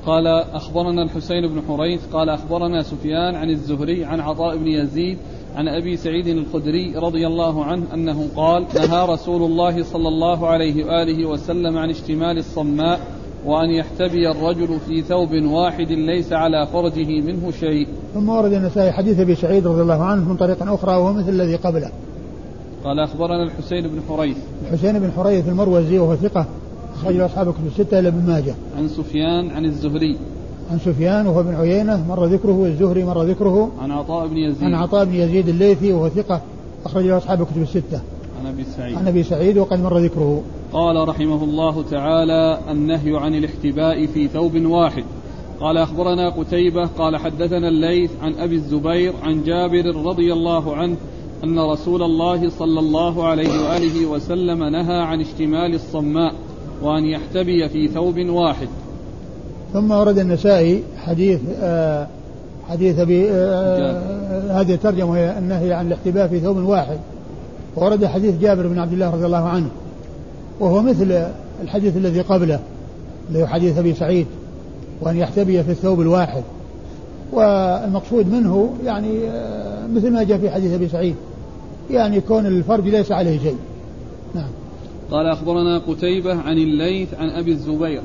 [0.06, 5.18] قال أخبرنا الحسين بن حريث قال أخبرنا سفيان عن الزهري عن عطاء بن يزيد
[5.56, 10.84] عن أبي سعيد الخدري رضي الله عنه أنه قال نهى رسول الله صلى الله عليه
[10.84, 13.00] وآله وسلم عن اشتمال الصماء
[13.46, 17.88] وأن يحتبي الرجل في ثوب واحد ليس على فرجه منه شيء.
[18.14, 21.56] ثم ورد النسائي حديث أبي سعيد رضي الله عنه من طريق أخرى وهو مثل الذي
[21.56, 21.90] قبله.
[22.84, 24.36] قال أخبرنا الحسين بن حريث.
[24.62, 26.46] الحسين بن حريث المروزي وهو ثقة
[26.94, 28.54] أخرج أصحاب كتب الستة إلى ابن ماجه.
[28.78, 30.16] عن سفيان عن الزهري.
[30.70, 33.70] عن سفيان وهو بن عيينة مر ذكره والزهري مر ذكره.
[33.80, 34.64] عن عطاء بن يزيد.
[34.64, 36.40] عن عطاء بن يزيد الليثي وهو ثقة
[36.86, 38.00] أخرج أصحاب كتب الستة.
[38.44, 38.96] عن أبي سعيد.
[38.96, 40.42] عن أبي سعيد وقد مر ذكره.
[40.72, 45.04] قال رحمه الله تعالى النهي عن الاحتباء في ثوب واحد.
[45.60, 50.96] قال أخبرنا قتيبة قال حدثنا الليث عن أبي الزبير عن جابر رضي الله عنه
[51.44, 56.34] أن رسول الله صلى الله عليه وآله وسلم نهى عن اشتمال الصماء
[56.82, 58.68] وأن يحتبي في ثوب واحد.
[59.72, 62.06] ثم ورد النسائي حديث آه
[62.68, 66.98] حديث أبي آه هذه الترجمة وهي النهي عن الاحتباء في ثوب واحد.
[67.76, 69.68] ورد حديث جابر بن عبد الله رضي الله عنه
[70.60, 71.26] وهو مثل
[71.62, 72.60] الحديث الذي قبله
[73.28, 74.26] اللي هو حديث أبي سعيد
[75.00, 76.42] وأن يحتبي في الثوب الواحد.
[77.32, 81.14] والمقصود منه يعني آه، مثل ما جاء في حديث أبي سعيد
[81.90, 83.56] يعني كون الفرج ليس عليه شيء.
[84.34, 84.48] نعم.
[85.10, 88.02] قال أخبرنا قتيبة عن الليث عن أبي الزبير.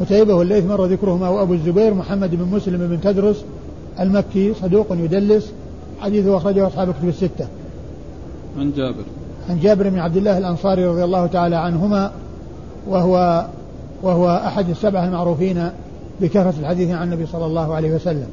[0.00, 3.44] قتيبة والليث مر ذكرهما وأبو الزبير محمد بن مسلم بن تدرس
[4.00, 5.52] المكي صدوق يدلس
[6.00, 7.46] حديثه أخرجه أصحاب كتب الستة.
[8.58, 9.04] عن جابر.
[9.48, 12.12] عن جابر بن عبد الله الأنصاري رضي الله تعالى عنهما
[12.88, 13.46] وهو
[14.02, 15.70] وهو أحد السبعة المعروفين
[16.20, 18.28] بكثرة الحديث عن النبي صلى الله عليه وسلم.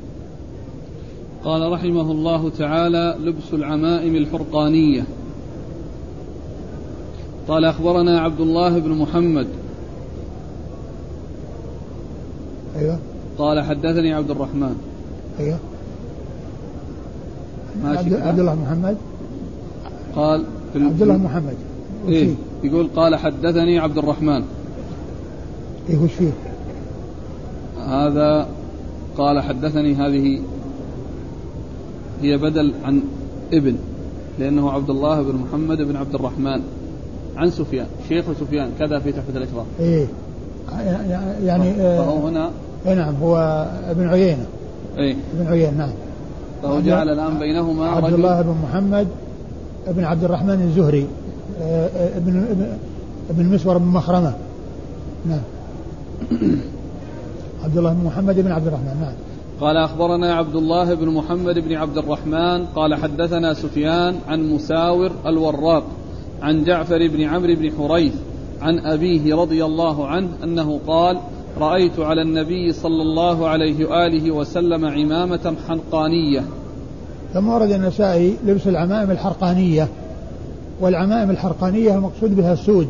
[1.46, 5.04] قال رحمه الله تعالى لبس العمائم الحرقانية
[7.48, 9.48] قال أخبرنا عبد الله بن محمد.
[12.76, 13.00] أيوه.
[13.38, 14.76] قال حدثني عبد الرحمن.
[15.40, 15.58] أيوه.
[17.84, 18.98] عبد, عبد الله محمد.
[20.16, 21.56] قال في عبد الله محمد.
[22.08, 24.44] إيه يقول قال حدثني عبد الرحمن.
[25.90, 26.32] إيه وش فيه؟
[27.88, 28.48] هذا
[29.18, 30.40] قال حدثني هذه
[32.22, 33.02] هي بدل عن
[33.54, 33.76] ابن
[34.40, 36.62] لأنه عبد الله بن محمد بن عبد الرحمن.
[37.38, 40.08] عن سفيان شيخ سفيان كذا في تحفة الإكرام إيه.
[41.44, 42.50] يعني فهو هنا.
[42.86, 44.46] إيه نعم هو ابن عيينة.
[44.98, 45.16] إيه.
[45.40, 45.90] ابن عيينة نعم.
[46.64, 49.08] فهو جعل الآن بينهما عبد الله بن محمد
[49.88, 51.08] بن عبد الرحمن الزهري
[51.62, 52.46] آه، آه، ابن
[53.30, 54.34] ابن مسور بن مخرمة.
[55.26, 55.42] نعم.
[57.64, 59.14] عبد الله بن محمد بن عبد الرحمن نعم.
[59.62, 65.84] قال أخبرنا عبد الله بن محمد بن عبد الرحمن قال حدثنا سفيان عن مساور الوراق
[66.42, 68.14] عن جعفر بن عمرو بن حريث
[68.62, 71.18] عن أبيه رضي الله عنه أنه قال
[71.60, 76.44] رأيت على النبي صلى الله عليه وآله وسلم عمامة حنقانية.
[77.34, 79.88] ثم ورد النسائي لبس العمائم الحرقانية
[80.80, 82.88] والعمائم الحرقانية المقصود بها السود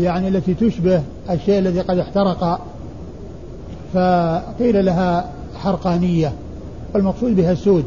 [0.00, 2.60] يعني التي تشبه الشيء الذي قد احترق
[3.94, 6.32] فقيل لها حرقانية
[6.94, 7.84] والمقصود بها السود.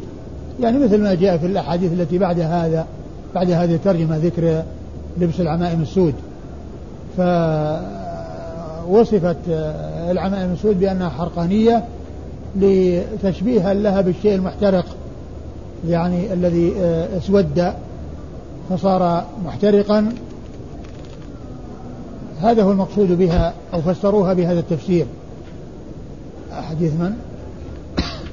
[0.60, 2.86] يعني مثل ما جاء في الأحاديث التي بعد هذا
[3.34, 4.62] بعد هذه الترجمة ذكر
[5.20, 6.14] لبس العمائم السود.
[8.86, 9.36] فوصفت
[10.10, 11.84] العمائم السود بأنها حرقانية
[12.56, 14.86] لتشبيها لها بالشيء المحترق.
[15.88, 16.72] يعني الذي
[17.16, 17.72] اسود
[18.70, 20.12] فصار محترقا.
[22.40, 25.06] هذا هو المقصود بها أو فسروها بهذا التفسير.
[26.52, 27.16] حديث من؟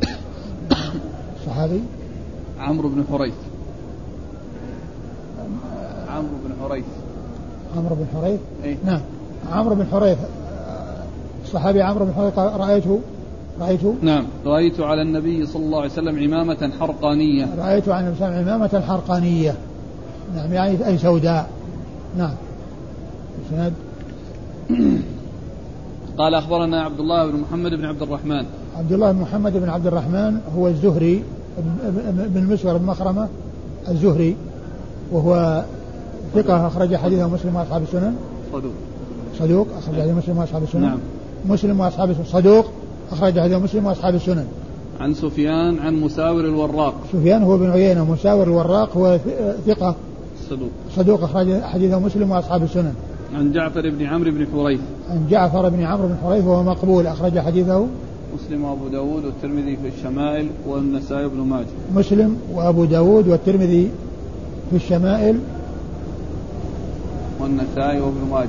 [1.45, 1.81] صحابي؟
[2.59, 3.33] عمرو بن حريث.
[6.09, 6.85] عمرو بن حريث.
[7.77, 9.01] عمرو بن حريث؟ إيه؟ نعم.
[9.51, 10.17] عمرو بن حريث
[11.45, 12.99] الصحابي عمرو بن حريث رأيته؟
[13.61, 14.25] رأيت؟ نعم.
[14.45, 17.47] رأيت على النبي صلى الله عليه وسلم عمامة حرقانية.
[17.57, 19.55] رأيت على النبي صلى الله عليه وسلم عمامة حرقانية.
[20.35, 21.49] نعم يعني أي سوداء.
[22.17, 22.33] نعم.
[23.49, 23.73] سند
[26.17, 28.45] قال أخبرنا عبد الله بن محمد بن عبد الرحمن.
[28.77, 31.23] عبد الله بن محمد بن عبد الرحمن هو الزهري
[32.27, 33.27] بن مسور بن مخرمة
[33.87, 34.35] الزهري
[35.11, 35.63] وهو
[36.35, 38.15] ثقة أخرج حديثه مسلم وأصحاب السنن.
[38.53, 38.73] صدوق.
[39.39, 40.81] صدوق أخرج حديث مسلم وأصحاب السنن.
[40.81, 40.97] نعم.
[41.45, 42.25] مسلم وأصحاب السنن.
[42.25, 42.65] صدوق.
[43.11, 44.45] أخرج حديث مسلم وأصحاب السنن.
[44.99, 46.93] عن سفيان عن مساور الوراق.
[47.13, 49.19] سفيان هو بن عيينة مساور الوراق هو
[49.67, 49.95] ثقة.
[50.49, 50.69] صدوق.
[50.95, 52.93] صدوق أخرج حديثه مسلم وأصحاب السنن.
[53.35, 54.79] عن جعفر بن عمرو بن حريث.
[55.09, 57.87] عن جعفر بن عمرو بن حريث وهو مقبول أخرج حديثه.
[58.35, 61.65] مسلم وأبو داود والترمذي في الشمائل والنسائي بن ماجه.
[61.95, 63.89] مسلم وأبو داود والترمذي
[64.69, 65.39] في الشمائل.
[67.41, 68.47] والنسائي وابن ماجه.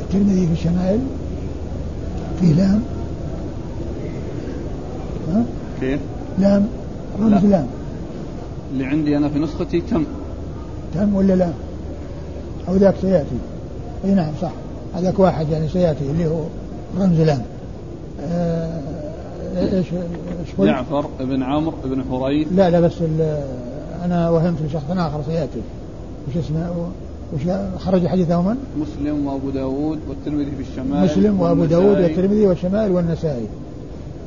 [0.00, 1.00] الترمذي في الشمائل.
[2.40, 2.82] في لام.
[5.34, 5.44] ها؟
[5.80, 6.00] كيف؟
[6.38, 6.66] لام.
[7.20, 7.66] رمز لام.
[8.72, 10.04] اللي عندي أنا في نسختي تم.
[10.94, 11.54] تم ولا لام؟
[12.68, 13.38] أو ذاك سيأتي.
[14.04, 14.52] أي نعم صح.
[14.94, 16.40] هذاك واحد يعني سيأتي اللي هو
[17.00, 17.42] رمز لام.
[18.20, 18.80] آه
[19.56, 22.48] إيش إيش جعفر بن عمرو بن حريث.
[22.52, 22.92] لا لا بس
[24.04, 25.60] أنا وهمت شخص آخر سيأتي.
[26.28, 26.70] وش اسمه؟
[27.34, 27.40] وش
[27.78, 33.46] خرج حديثه من؟ مسلم وأبو داود والترمذي في الشمال مسلم وأبو داود والترمذي والشمال والنسائي.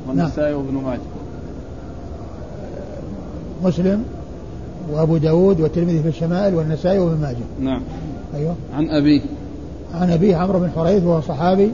[0.08, 0.54] والنسائي.
[0.54, 1.00] وابن ماجه.
[3.64, 4.04] مسلم
[4.92, 7.36] وابو داود والترمذي في الشمال والنسائي وابن ماجه.
[7.60, 7.82] نعم.
[8.34, 8.54] أيوه.
[8.74, 9.20] عن أبيه.
[9.94, 11.72] عن أبيه عمرو بن حريث وهو صحابي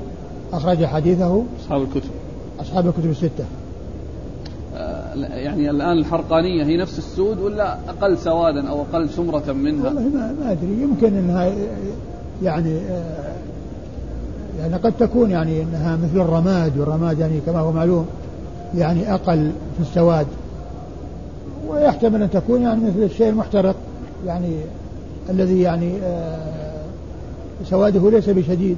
[0.52, 1.42] أخرج حديثه.
[1.60, 2.10] أصحاب الكتب.
[2.60, 3.44] أصحاب الكتب الستة.
[4.76, 10.08] آه، يعني الآن الحرقانية هي نفس السود ولا أقل سوادا أو أقل سمرة منها؟ والله
[10.08, 10.82] ما, ما أدري.
[10.82, 11.52] يمكن أنها
[12.42, 12.80] يعني
[14.58, 18.06] آه، يعني قد تكون يعني أنها مثل الرماد والرماد يعني كما هو معلوم
[18.74, 20.26] يعني أقل في السواد.
[21.68, 23.76] ويحتمل أن تكون يعني مثل الشيء المحترق
[24.26, 24.52] يعني
[25.30, 26.82] الذي يعني آه
[27.64, 28.76] سواده ليس بشديد.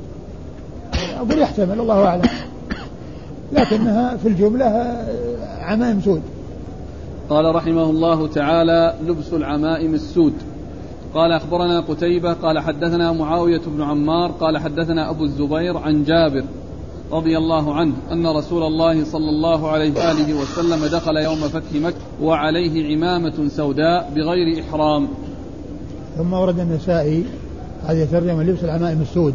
[1.16, 2.22] أقول يحتمل الله أعلم.
[3.52, 4.96] لكنها في الجملة
[5.60, 6.22] عمائم سود
[7.30, 10.32] قال رحمه الله تعالى لبس العمائم السود
[11.14, 16.44] قال أخبرنا قتيبة قال حدثنا معاوية بن عمار قال حدثنا أبو الزبير عن جابر
[17.12, 21.96] رضي الله عنه أن رسول الله صلى الله عليه وآله وسلم دخل يوم فتح مكة
[22.22, 25.08] وعليه عمامة سوداء بغير إحرام.
[26.18, 27.24] ثم ورد النسائي
[27.86, 29.34] هذه ترجمة لبس العمائم السود.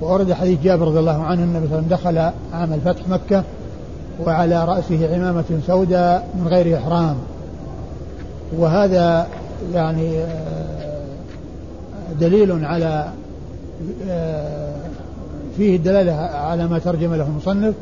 [0.00, 2.18] وورد حديث جابر رضي الله عنه النبي صلى دخل
[2.52, 3.44] عام الفتح مكة
[4.26, 7.16] وعلى رأسه عمامة سوداء من غير إحرام.
[8.58, 9.26] وهذا
[9.74, 10.75] يعني آه،
[12.20, 13.12] دليل على
[14.08, 14.74] آه،
[15.56, 17.74] فيه الدلالة على ما ترجم له المصنف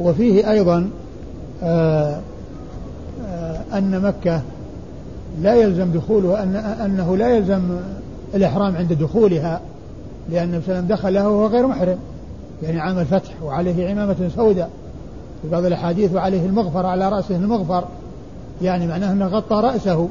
[0.00, 0.90] وفيه أيضا
[1.62, 2.20] آه،
[3.72, 4.42] أن مكة
[5.42, 7.62] لا يلزم دخوله أن أنه لا يلزم
[8.34, 9.60] الإحرام عند دخولها
[10.30, 11.98] لأن النبي صلى الله عليه وسلم دخلها وهو غير محرم.
[12.62, 14.70] يعني عام الفتح وعليه عمامة سوداء
[15.42, 17.84] في بعض الأحاديث وعليه المغفر على رأسه المغفر
[18.62, 20.08] يعني معناه أنه غطى رأسه.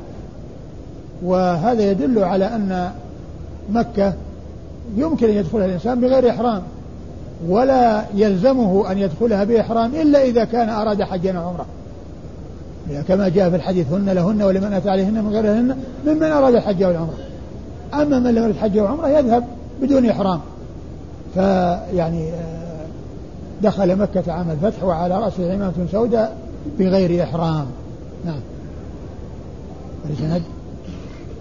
[1.24, 2.92] وهذا يدل على أن
[3.70, 4.14] مكة
[4.96, 6.62] يمكن أن يدخلها الإنسان بغير إحرام
[7.48, 11.66] ولا يلزمه أن يدخلها بإحرام إلا إذا كان أراد حجا أو عمرة.
[13.08, 17.18] كما جاء في الحديث هن لهن ولمن أتى عليهن من غيرهن ممن أراد الحج والعمرة
[17.94, 19.44] أما من لم يرد حج وعمرة يذهب
[19.82, 20.40] بدون إحرام.
[21.34, 22.86] فيعني آه،
[23.62, 26.38] دخل مكة عام الفتح وعلى رأسه عمامة سوداء
[26.80, 27.66] بغير إحرام.
[28.26, 28.40] نعم.
[30.10, 30.42] الإسناد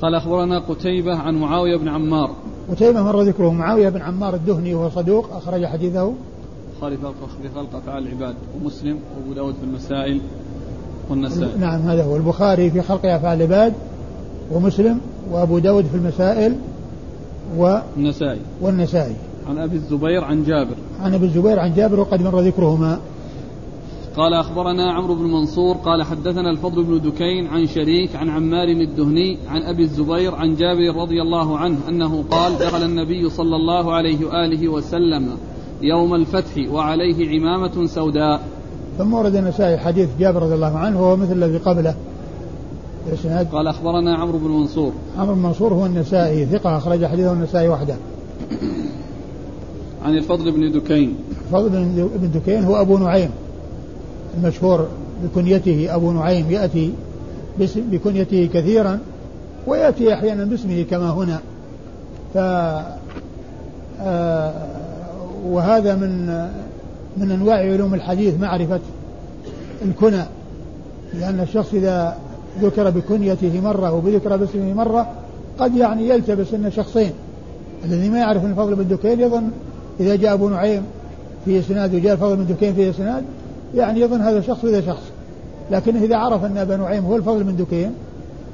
[0.03, 2.31] قال أخبرنا قتيبة عن معاوية بن عمار.
[2.71, 6.13] قتيبة مر ذكره معاوية بن عمار الدهني وهو صدوق أخرج حديثه.
[6.81, 7.01] خالف
[7.43, 10.21] في خلق أفعال العباد ومسلم وأبو داود في المسائل
[11.11, 11.59] والنسائي.
[11.59, 12.17] نعم هذا هو.
[12.17, 13.73] البخاري في خلق أفعال العباد
[14.53, 15.01] ومسلم
[15.33, 16.57] وأبو داود في المسائل
[17.59, 19.17] و النسائي والنسائي.
[19.49, 20.75] عن أبي الزبير عن جابر.
[21.01, 22.99] عن أبي الزبير عن جابر وقد مر ذكرهما.
[24.21, 29.39] قال أخبرنا عمرو بن منصور قال حدثنا الفضل بن دكين عن شريك عن عمار الدهني
[29.49, 34.27] عن أبي الزبير عن جابر رضي الله عنه أنه قال دخل النبي صلى الله عليه
[34.27, 35.29] وآله وسلم
[35.83, 38.41] يوم الفتح وعليه عمامة سوداء.
[38.99, 41.95] ثم ورد النسائي حديث جابر رضي الله عنه وهو مثل الذي قبله.
[43.09, 44.93] الاسناد قال أخبرنا عمرو بن منصور.
[45.19, 47.97] عمرو بن منصور هو النسائي ثقة أخرج حديثه النسائي وحده.
[50.05, 51.17] عن الفضل بن دكين.
[51.47, 51.69] الفضل
[52.19, 53.31] بن دكين هو أبو نعيم.
[54.39, 54.89] المشهور
[55.25, 56.93] بكنيته أبو نعيم يأتي
[57.77, 58.99] بكنيته كثيرا
[59.67, 61.41] ويأتي أحيانا باسمه كما هنا.
[62.35, 62.39] ف
[64.03, 64.53] آه،
[65.45, 66.27] وهذا من
[67.17, 68.81] من أنواع علوم الحديث معرفة
[69.83, 70.25] الكنى.
[71.15, 72.17] لأن الشخص إذا
[72.63, 75.07] ذكر بكنيته مرة وبذكر باسمه مرة
[75.59, 77.13] قد يعني يلتبس أن شخصين.
[77.85, 79.51] الذي ما يعرف من فضل بن دكين يظن
[80.01, 80.83] إذا جاء أبو نعيم
[81.45, 83.25] في إسناد وجاء الفضل بن دكين في إسناد
[83.75, 85.03] يعني يظن هذا شخص وذا شخص.
[85.71, 87.93] لكن إذا عرف أن أبا نعيم هو الفضل بن دكين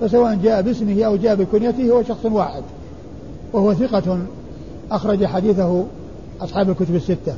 [0.00, 2.62] فسواء جاء باسمه أو جاء بكنيته هو شخص واحد
[3.52, 4.18] وهو ثقة
[4.90, 5.84] أخرج حديثه
[6.40, 7.36] أصحاب الكتب الستة.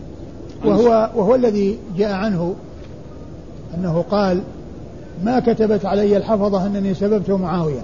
[0.64, 2.54] وهو وهو الذي جاء عنه
[3.74, 4.42] أنه قال
[5.24, 7.82] ما كتبت علي الحفظة أنني سببت معاوية.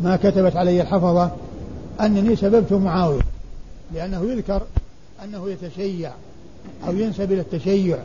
[0.00, 1.30] ما كتبت علي الحفظة
[2.00, 3.22] أنني سببت معاوية
[3.94, 4.62] لأنه يذكر
[5.24, 6.12] أنه يتشيع
[6.86, 7.98] أو ينسب إلى التشيع.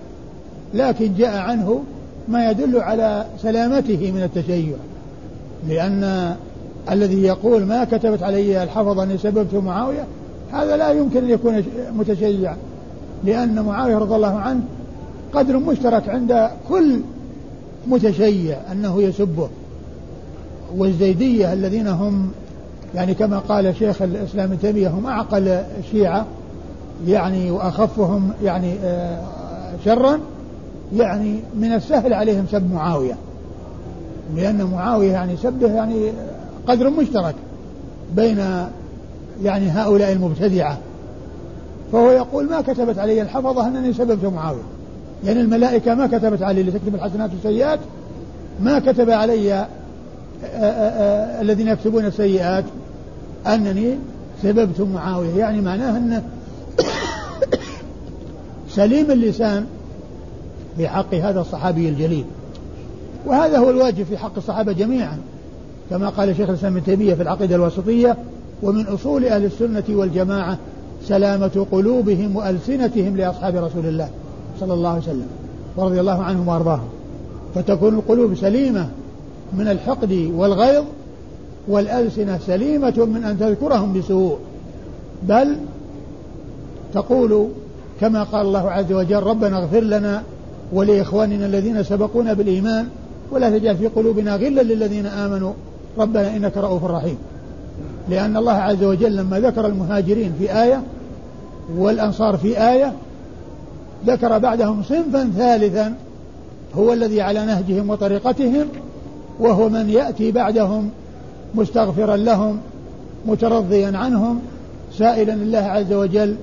[0.74, 1.84] لكن جاء عنه
[2.28, 4.76] ما يدل على سلامته من التشيع.
[5.68, 6.36] لأن
[6.92, 10.06] الذي يقول ما كتبت علي الحفظ أني سببت معاوية
[10.52, 11.64] هذا لا يمكن أن يكون
[11.98, 12.56] متشيع
[13.24, 14.62] لأن معاوية رضي الله عنه
[15.34, 17.00] قدر مشترك عند كل
[17.88, 19.50] متشيع أنه يسبه.
[20.78, 22.32] والزيدية الذين هم
[22.96, 25.48] يعني كما قال شيخ الإسلام ابن تيمية هم أعقل
[25.80, 26.26] الشيعة
[27.08, 29.22] يعني وأخفهم يعني آه،
[29.86, 30.20] شرا.
[30.96, 33.16] يعني من السهل عليهم سب معاوية.
[34.36, 36.12] لأن معاوية يعني سبه يعني
[36.68, 37.36] قدر مشترك
[38.16, 38.38] بين
[39.44, 40.78] يعني هؤلاء المبتدعة.
[41.92, 44.62] فهو يقول ما كتبت علي الحفظة أنني سببت معاوية.
[45.26, 47.80] يعني الملائكة ما كتبت علي لتكتب الحسنات والسيئات
[48.62, 49.68] ما كتب علي آه،
[50.44, 52.64] آآ آه، الذين يكتبون السيئات
[53.48, 53.96] أنني
[54.44, 55.36] سببت معاوية.
[55.36, 56.24] يعني معناه أنه
[58.76, 59.66] سليم اللسان
[60.80, 62.26] في حق هذا الصحابي الجليل.
[63.26, 65.18] وهذا هو الواجب في حق الصحابة جميعا.
[65.90, 68.18] كما قال شيخ الإسلام ابن تيمية في العقيدة الوسطية
[68.64, 70.58] ومن أصول أهل السنة والجماعة
[71.06, 74.10] سلامة قلوبهم وألسنتهم لأصحاب رسول الله
[74.60, 75.28] صلى الله عليه وسلم
[75.78, 76.88] ورضي الله عنهم وأرضاهم.
[77.56, 78.90] فتكون القلوب سليمة
[79.54, 80.84] من الحقد والغيظ
[81.68, 84.38] والألسنة سليمة من أن تذكرهم بسوء.
[85.24, 85.56] بل
[86.94, 87.48] تقول
[88.02, 90.24] كما قال الله عز وجل ربنا اغفر لنا
[90.74, 92.88] ولإخواننا الذين سبقونا بالإيمان
[93.32, 95.54] ولا تجعل في قلوبنا غلا للذين آمنوا.
[95.98, 97.18] ربنا إنك رؤوف رحيم.
[98.10, 100.82] لأن الله عز وجل لما ذكر المهاجرين في آية
[101.78, 102.94] والأنصار في آية
[104.08, 105.94] ذكر بعدهم صنفا ثالثا
[106.76, 108.66] هو الذي على نهجهم وطريقتهم
[109.40, 110.90] وهو من يأتي بعدهم
[111.56, 112.60] مستغفرا لهم
[113.26, 114.40] مترضيا عنهم
[114.98, 116.36] سائلا الله عز وجل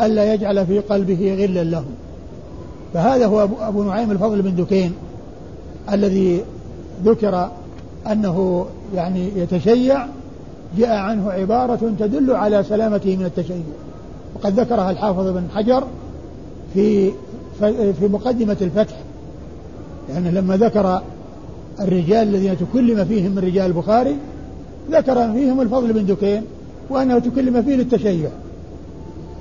[0.00, 1.94] ألا يجعل في قلبه غلا لهم.
[2.94, 4.92] فهذا هو أبو نعيم الفضل بن دكين
[5.92, 6.44] الذي
[7.04, 7.50] ذكر
[8.12, 10.06] أنه يعني يتشيع
[10.78, 13.56] جاء عنه عبارة تدل على سلامته من التشيع.
[14.34, 15.84] وقد ذكرها الحافظ بن حجر
[16.74, 17.10] في
[18.00, 18.96] في مقدمة الفتح.
[20.10, 21.02] يعني لما ذكر
[21.80, 24.16] الرجال الذين تكلم فيهم من رجال البخاري
[24.90, 26.42] ذكر فيهم الفضل بن دكين
[26.90, 28.30] وأنه تكلم فيه للتشيع.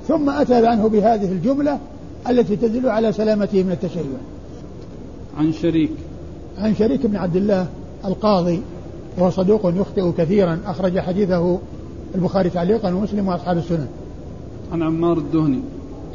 [0.08, 1.80] ثم أتى عنه بهذه الجملة
[2.30, 4.04] التي تدل على سلامته من التشيع.
[5.38, 5.92] عن شريك.
[6.58, 7.68] عن شريك بن عبد الله
[8.06, 8.62] القاضي
[9.18, 11.60] وهو صدوق يخطئ كثيرا أخرج حديثه
[12.16, 13.88] البخاري تعليقا ومسلم وأصحاب السنن
[14.72, 15.60] عن عمار الدهني.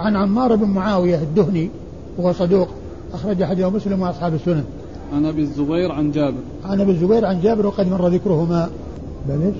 [0.00, 1.70] عن عمار بن معاوية الدهني
[2.18, 2.68] وهو صدوق
[3.14, 4.64] أخرج حديثه مسلم وأصحاب السنن
[5.12, 6.40] عن أبي الزبير عن جابر.
[6.64, 8.68] عن أبي الزبير عن جابر وقد مر ذكرهما.
[9.28, 9.54] باب إيش؟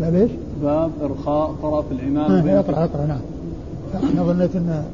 [0.00, 0.30] باب إيش؟
[0.62, 3.20] باب إرخاء طرف العمامة آه اقرأ اقرأ نعم.
[4.12, 4.84] أنا ظنيت أن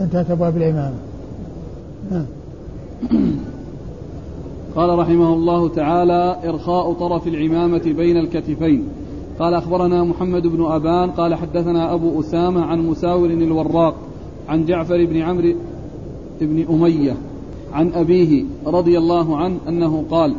[0.00, 0.96] انتهت أبواب العمامة
[2.10, 2.26] نعم.
[4.76, 8.84] قال رحمه الله تعالى إرخاء طرف العمامة بين الكتفين.
[9.38, 13.94] قال أخبرنا محمد بن أبان قال حدثنا أبو أسامة عن مساور الوراق
[14.48, 15.52] عن جعفر بن عمرو
[16.40, 17.16] بن أمية
[17.72, 20.34] عن أبيه رضي الله عنه أنه قال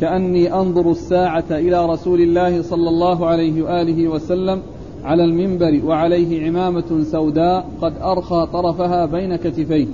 [0.00, 4.60] كأني أنظر الساعة إلى رسول الله صلى الله عليه وآله وسلم
[5.04, 9.86] على المنبر وعليه عمامة سوداء قد أرخى طرفها بين كتفيه.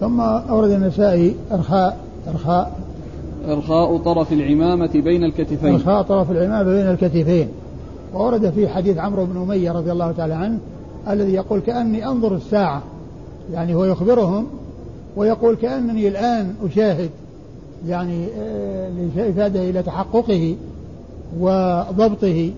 [0.00, 1.96] ثم أورد النسائي إرخاء
[2.28, 2.78] إرخاء.
[3.48, 5.72] إرخاء طرف العمامة بين الكتفين.
[5.74, 7.48] إرخاء طرف العمامة بين الكتفين.
[8.14, 10.58] وورد في حديث عمرو بن أمية رضي الله تعالى عنه
[11.08, 12.82] الذي يقول كأني أنظر الساعة.
[13.52, 14.46] يعني هو يخبرهم
[15.16, 17.10] ويقول كأنني الآن أشاهد
[17.88, 20.56] يعني آه، لإفادة إلى تحققه
[21.40, 22.50] وضبطه.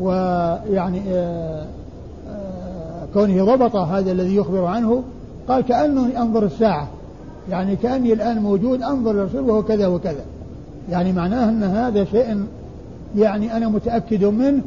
[0.00, 1.66] ويعني آه،
[2.28, 5.02] آه، كونه ضبط هذا الذي يخبر عنه
[5.48, 6.88] قال كأنني أنظر الساعة.
[7.50, 10.24] يعني كأني الآن موجود أنظر للرسول وهو كذا وكذا.
[10.90, 12.44] يعني معناه أن هذا شيء
[13.16, 14.62] يعني أنا متأكد منه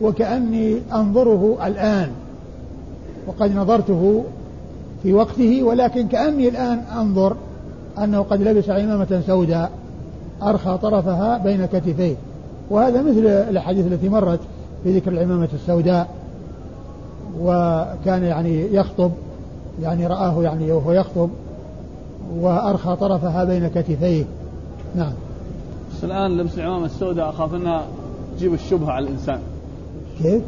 [0.00, 2.08] وكأني أنظره الآن.
[3.26, 4.24] وقد نظرته
[5.02, 7.36] في وقته ولكن كأني الآن أنظر
[7.98, 9.70] أنه قد لبس عمامة سوداء
[10.42, 12.14] أرخى طرفها بين كتفيه.
[12.70, 14.40] وهذا مثل الأحاديث التي مرت
[14.84, 16.08] في ذكر العمامة السوداء
[17.40, 19.10] وكان يعني يخطب
[19.82, 21.30] يعني رآه يعني وهو يخطب
[22.36, 24.24] وأرخى طرفها بين كتفيه.
[24.96, 25.12] نعم.
[25.92, 27.82] بس الآن لبس العمامة السوداء أخاف أنها
[28.36, 29.38] تجيب الشبهة على الإنسان.
[30.22, 30.42] كيف؟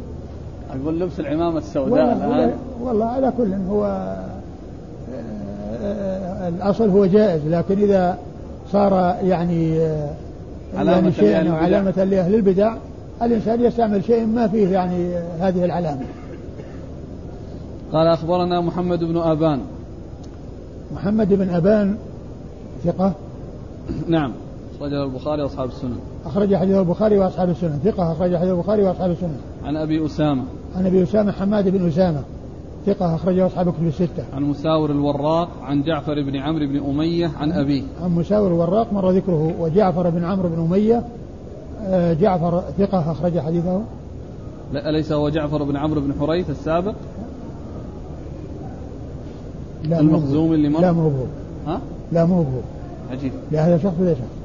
[0.71, 2.53] أقول لبس العمامة السوداء الآن.
[2.81, 3.85] والله على كل هو
[5.83, 8.17] آه، الأصل هو جائز لكن إذا
[8.71, 10.09] صار يعني آه،
[10.77, 12.73] علامة يعني أو علامة لأهل البدع
[13.21, 16.05] الإنسان يستعمل شيء ما فيه يعني هذه العلامة.
[17.93, 19.59] قال أخبرنا محمد بن أبان.
[20.95, 21.97] محمد بن أبان
[22.83, 23.13] ثقة؟
[24.07, 24.31] نعم.
[24.79, 25.97] أخرجه البخاري وأصحاب السنن.
[26.25, 27.79] أخرج حديث البخاري وأصحاب السنن.
[27.83, 29.37] ثقة أخرج حديث البخاري وأصحاب السنن.
[29.65, 30.43] عن أبي أسامة.
[30.75, 32.21] عن أبي أسامة حماد بن أسامة.
[32.85, 34.23] ثقة أخرجه أصحاب كتب الستة.
[34.33, 37.83] عن مساور الوراق عن جعفر بن عمرو بن أمية عن أبيه.
[38.03, 41.03] عن مساور الوراق مر ذكره وجعفر بن عمرو بن أمية
[42.19, 43.81] جعفر ثقة أخرج حديثه.
[44.73, 46.93] لا أليس هو جعفر بن عمرو بن حريث السابق؟
[49.83, 51.25] لا المخزوم اللي مر؟ لا مو هو.
[51.67, 52.61] ها؟ لا مو هو.
[53.11, 53.31] عجيب.
[53.51, 54.41] لا هذا شخص ولا شخص.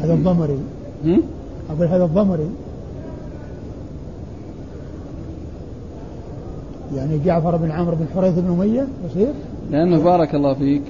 [0.00, 0.58] هذا الضمري.
[1.70, 2.48] أقول هذا الضمري
[6.96, 9.32] يعني جعفر بن عمرو بن حريث بن أمية يصير
[9.70, 10.82] لأنه بارك الله فيك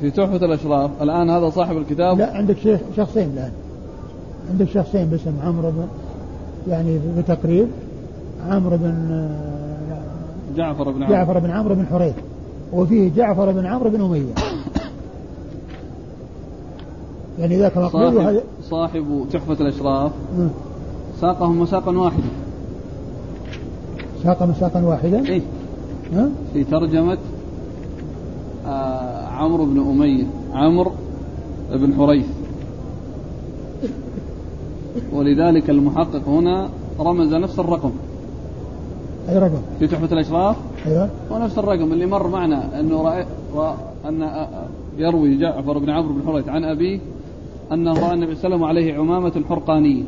[0.00, 0.90] في تحفة الأشراف.
[1.02, 2.18] الآن هذا صاحب الكتاب.
[2.18, 3.52] لا عندك شيخ شخصين الآن.
[4.50, 5.86] عندك شخصين باسم عمرو بن
[6.68, 7.68] يعني بتقريب.
[8.48, 9.28] عمرو بن
[10.56, 11.14] جعفر بن عمرو.
[11.14, 12.14] جعفر بن عمرو بن حريث.
[12.72, 14.34] وفيه جعفر بن عمرو بن أمية.
[17.38, 20.12] يعني ذاك مقبول صاحب, صاحب تحفة الأشراف.
[21.20, 22.28] ساقهم مساقا واحدا
[24.22, 25.42] ساق مساقا واحدا إيه؟
[26.14, 27.18] ها؟ في ترجمة
[28.66, 30.92] آه عمرو بن أمية عمرو
[31.72, 32.26] بن حريث.
[35.12, 36.68] ولذلك المحقق هنا
[37.00, 37.90] رمز نفس الرقم.
[39.28, 40.56] أي رقم؟ في تحفة الأشراف؟
[40.86, 41.10] أيوه.
[41.32, 41.92] هو نفس الرقم.
[41.92, 43.24] اللي مر معنا أنه رأي
[44.08, 44.48] أن آه،
[44.98, 47.00] يروي جعفر بن عمرو بن حريث عن أبيه
[47.72, 50.02] أنه رأى النبي صلى الله عليه وسلم عليه عمامة حرقانية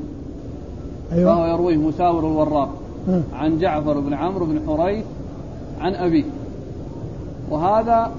[1.12, 1.34] أيوة.
[1.34, 2.70] فهو يرويه مساور الوراق
[3.32, 5.04] عن جعفر بن عمرو بن حريث
[5.80, 6.24] عن أبيه.
[7.50, 8.10] وهذا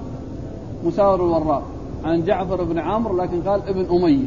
[0.85, 1.63] مساور الوراق
[2.03, 4.25] عن جعفر بن عمرو لكن قال ابن أمية.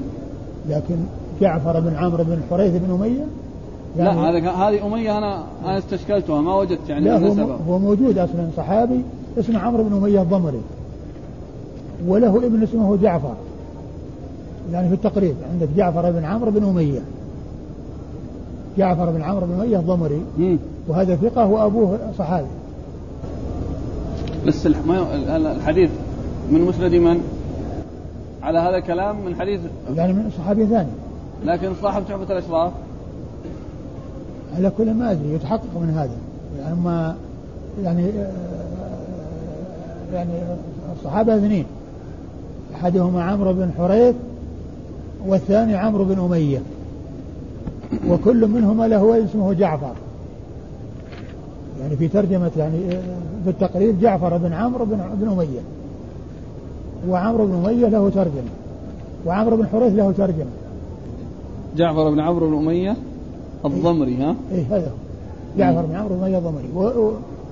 [0.69, 0.97] لكن
[1.41, 3.27] جعفر بن عمرو بن حريث بن أمية؟
[3.99, 8.19] يعني لا هذا هذه أمية أنا أنا استشكلتها ما وجدت يعني لا هو, هو موجود
[8.19, 9.03] أصلا صحابي
[9.39, 10.61] اسمه عمرو بن أمية الضمري.
[12.07, 13.35] وله ابن اسمه جعفر.
[14.73, 17.01] يعني في التقريب عندك جعفر بن عمرو بن أمية.
[18.79, 20.23] جعفر بن عمرو بن أمية الضمري.
[20.89, 22.47] وهذا ثقة وأبوه صحابي.
[24.47, 25.91] بس الحديث
[26.51, 27.21] من مسند من؟
[28.43, 29.61] على هذا الكلام من حديث
[29.95, 30.91] يعني من صحابي ثاني.
[31.45, 32.73] لكن صاحب تحفة الأشراف؟
[34.57, 36.17] على كل ما أدري يتحقق من هذا.
[36.59, 37.17] يعني ما
[37.85, 38.31] يعني آه،
[40.15, 40.33] يعني
[40.97, 41.65] الصحابة اثنين.
[42.75, 44.15] أحدهما عمرو بن حريث
[45.27, 46.63] والثاني عمرو بن أمية.
[48.09, 49.95] وكل منهما له اسمه جعفر.
[51.81, 52.79] يعني في ترجمة يعني
[53.45, 55.61] في التقريب جعفر بن عمرو بن, بن أمية.
[57.09, 58.51] وعمرو بن أمية له ترجمة
[59.27, 60.51] وعمرو بن حريث له ترجمة
[61.77, 62.97] جعفر بن عمرو بن أمية
[63.65, 64.91] الضمري ها؟ إيه هذا
[65.59, 66.69] جعفر بن عمرو بن أمية الضمري.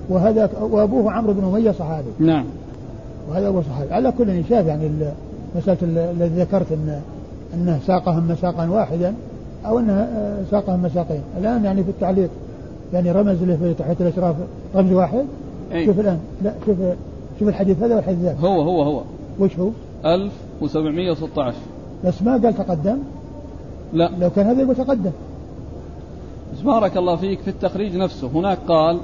[0.09, 2.07] وهذا وأبوه عمرو بن أمية صحابي.
[2.19, 2.45] نعم.
[3.29, 3.93] وهذا أبو صحابي.
[3.93, 4.89] على كل شاف يعني
[5.55, 5.77] مسألة
[6.11, 7.01] الذي ذكرت أن
[7.53, 9.13] أنه ساقهم مساقا واحدا
[9.65, 11.21] أو أنه آه، ساقهم مساقين.
[11.37, 12.29] الآن يعني في التعليق
[12.93, 14.35] يعني رمز له في تحت الأشراف
[14.75, 15.25] رمز واحد.
[15.71, 15.85] أي.
[15.85, 16.19] شوف الآن.
[16.43, 16.77] لا شوف
[17.39, 18.35] شوف الحديث هذا والحديث ذاك.
[18.37, 19.01] هو هو هو.
[19.39, 19.69] وش هو؟
[20.05, 21.55] 1716
[22.05, 22.97] بس ما قال تقدم؟
[23.93, 24.11] لا.
[24.19, 25.11] لو كان هذا يقول تقدم.
[26.53, 28.27] بس بارك الله فيك في التخريج نفسه.
[28.27, 28.99] هناك قال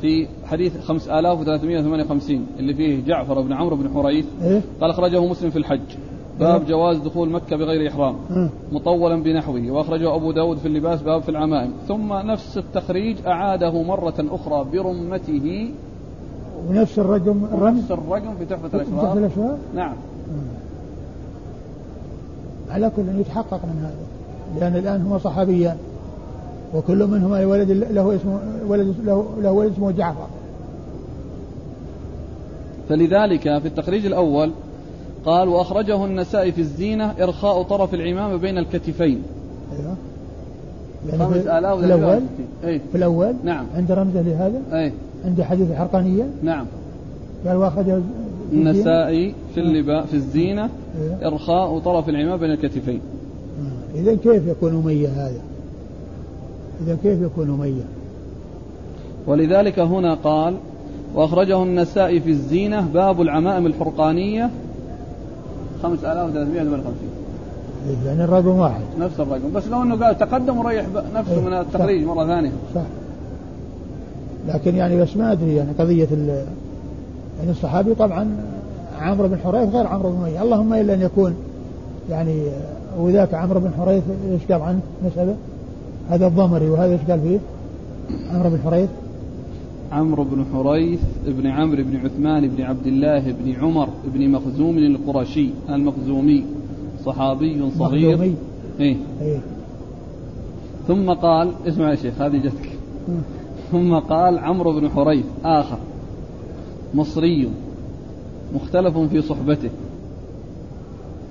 [0.00, 5.58] في حديث 5358 اللي فيه جعفر بن عمرو بن حريث إيه؟ قال أخرجه مسلم في
[5.58, 5.96] الحج.
[6.40, 8.14] باب جواز دخول مكة بغير إحرام.
[8.72, 9.70] مطولا بنحوه.
[9.70, 11.72] وأخرجه أبو داود في اللباس باب في العمائم.
[11.88, 15.70] ثم نفس التخريج أعاده مرة أخرى برمته
[16.70, 19.94] ونفس الرقم الرمز؟ نفس الرقم في تحفة الأشراف تحفة الأشراف نعم.
[22.70, 25.76] على كل يتحقق من هذا لأن الآن هما صحابيان
[26.74, 30.26] وكل منهما ولد له اسمه ولد له, له ولد اسمه جعفر.
[32.88, 34.50] فلذلك في التخريج الأول
[35.24, 39.22] قال وأخرجه النسائي في الزينة إرخاء طرف العمامة بين الكتفين.
[39.72, 39.94] أيوه.
[41.08, 42.22] يعني خمس آلاف في الأول؟
[42.64, 43.66] أي في الأول؟ نعم.
[43.76, 44.92] عند رمزه لهذا؟ أي
[45.24, 46.66] عند حديث الحرقانية نعم.
[47.46, 48.00] قال وأخرجه
[48.52, 50.62] النسائي في اللباء في الزينة
[51.02, 51.26] أيوه.
[51.26, 53.00] إرخاء طرف العمامة بين الكتفين.
[53.60, 53.98] آه.
[53.98, 55.40] إذا كيف يكون أمية هذا؟
[56.86, 57.84] إذا كيف يكون أمية؟
[59.26, 60.54] ولذلك هنا قال
[61.14, 64.50] وأخرجه النسائي في الزينة باب العمائم الحرقانية
[65.82, 66.94] 5358
[67.88, 68.80] إيه، يعني الرقم واحد.
[68.98, 69.52] نفس الرقم.
[69.54, 72.52] بس لو إنه قال تقدم وريح نفسه إيه، من التخريج مرة ثانية.
[72.74, 72.82] صح.
[74.48, 76.08] لكن يعني بس ما أدري يعني قضية
[77.38, 78.28] يعني الصحابي طبعا
[79.00, 81.34] عمرو بن حريث غير عمرو بن اميه اللهم إلا أن يكون
[82.10, 82.42] يعني
[82.98, 85.34] وذاك عمرو بن حريث إيش قال عنه نسبة؟
[86.10, 87.38] هذا الضمري وهذا إيش قال فيه؟
[88.34, 88.88] عمرو بن حريث
[89.92, 95.50] عمرو بن حريث بن عمرو بن عثمان بن عبد الله بن عمر بن مخزوم القرشي
[95.68, 96.44] المخزومي
[97.04, 98.34] صحابي صغير مخزومي
[98.80, 99.38] إيه؟ إيه؟
[100.88, 102.68] ثم قال اسمع يا شيخ هذه جتك
[103.72, 105.78] ثم قال عمرو بن حريث آخر
[106.94, 107.50] مصري
[108.54, 109.70] مختلف في صحبته.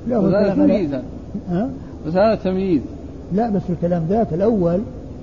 [0.08, 0.96] لا هذا تمييز
[2.08, 2.82] بس هذا تمييز.
[3.34, 4.80] لا بس الكلام ذاك الأول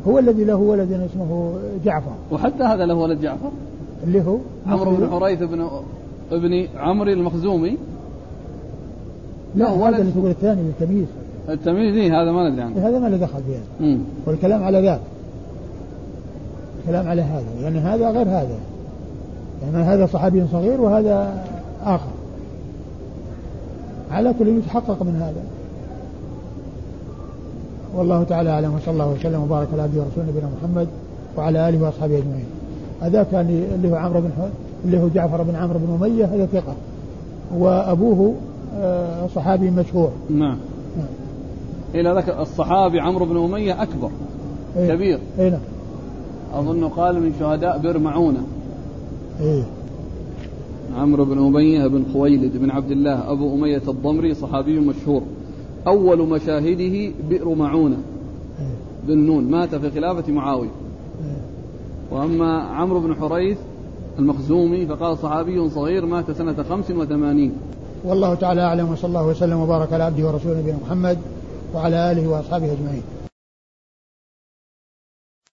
[0.09, 1.55] هو الذي له ولد اسمه
[1.85, 2.13] جعفر.
[2.33, 3.51] وحتى هذا له ولد جعفر.
[4.05, 4.37] اللي هو
[4.67, 5.69] عمرو بن حريث بن
[6.33, 7.77] ابن عمرو المخزومي.
[9.57, 11.07] لا هذا اللي تقول الثاني التمييز.
[11.49, 12.89] التمييز إيه هذا ما ندري عنه.
[12.89, 13.97] هذا ما له دخل فيه
[14.27, 15.01] والكلام على ذاك
[16.85, 18.59] الكلام على هذا يعني هذا غير هذا
[19.63, 21.45] يعني هذا صحابي صغير وهذا
[21.85, 22.11] آخر
[24.11, 25.45] على كل يتحقق من هذا
[27.95, 30.89] والله تعالى أعلم وصلى الله وسلم وبارك على عبده ورسوله نبينا محمد
[31.37, 32.47] وعلى آله وأصحابه أجمعين.
[33.03, 34.31] هذا كان اللي هو عمرو بن
[34.85, 36.75] اللي هو جعفر بن عمرو بن أمية هذا ثقة.
[37.57, 38.35] وأبوه
[38.77, 40.11] آه، صحابي مشهور.
[40.31, 40.59] نعم.
[40.97, 41.07] نعم.
[41.95, 44.11] إلى ذاك الصحابي عمرو بن أمية أكبر
[44.77, 45.61] إيه؟ كبير إيه نعم
[46.61, 48.47] أظن قال من شهداء بئر معونة.
[49.41, 49.63] إيه.
[50.99, 55.23] عمرو بن أمية بن خويلد بن عبد الله أبو أمية الضمري صحابي مشهور.
[55.87, 57.97] أول مشاهده بئر معونة.
[59.09, 60.71] بن نون مات في خلافة معاوية.
[62.11, 63.59] وأما عمرو بن حريث
[64.19, 67.53] المخزومي فقال صحابي صغير مات سنة خمس وثمانين.
[68.05, 71.19] والله تعالى أعلم وصلى الله وسلم وبارك على عبده ورسوله نبينا محمد
[71.75, 73.03] وعلى آله وأصحابه أجمعين.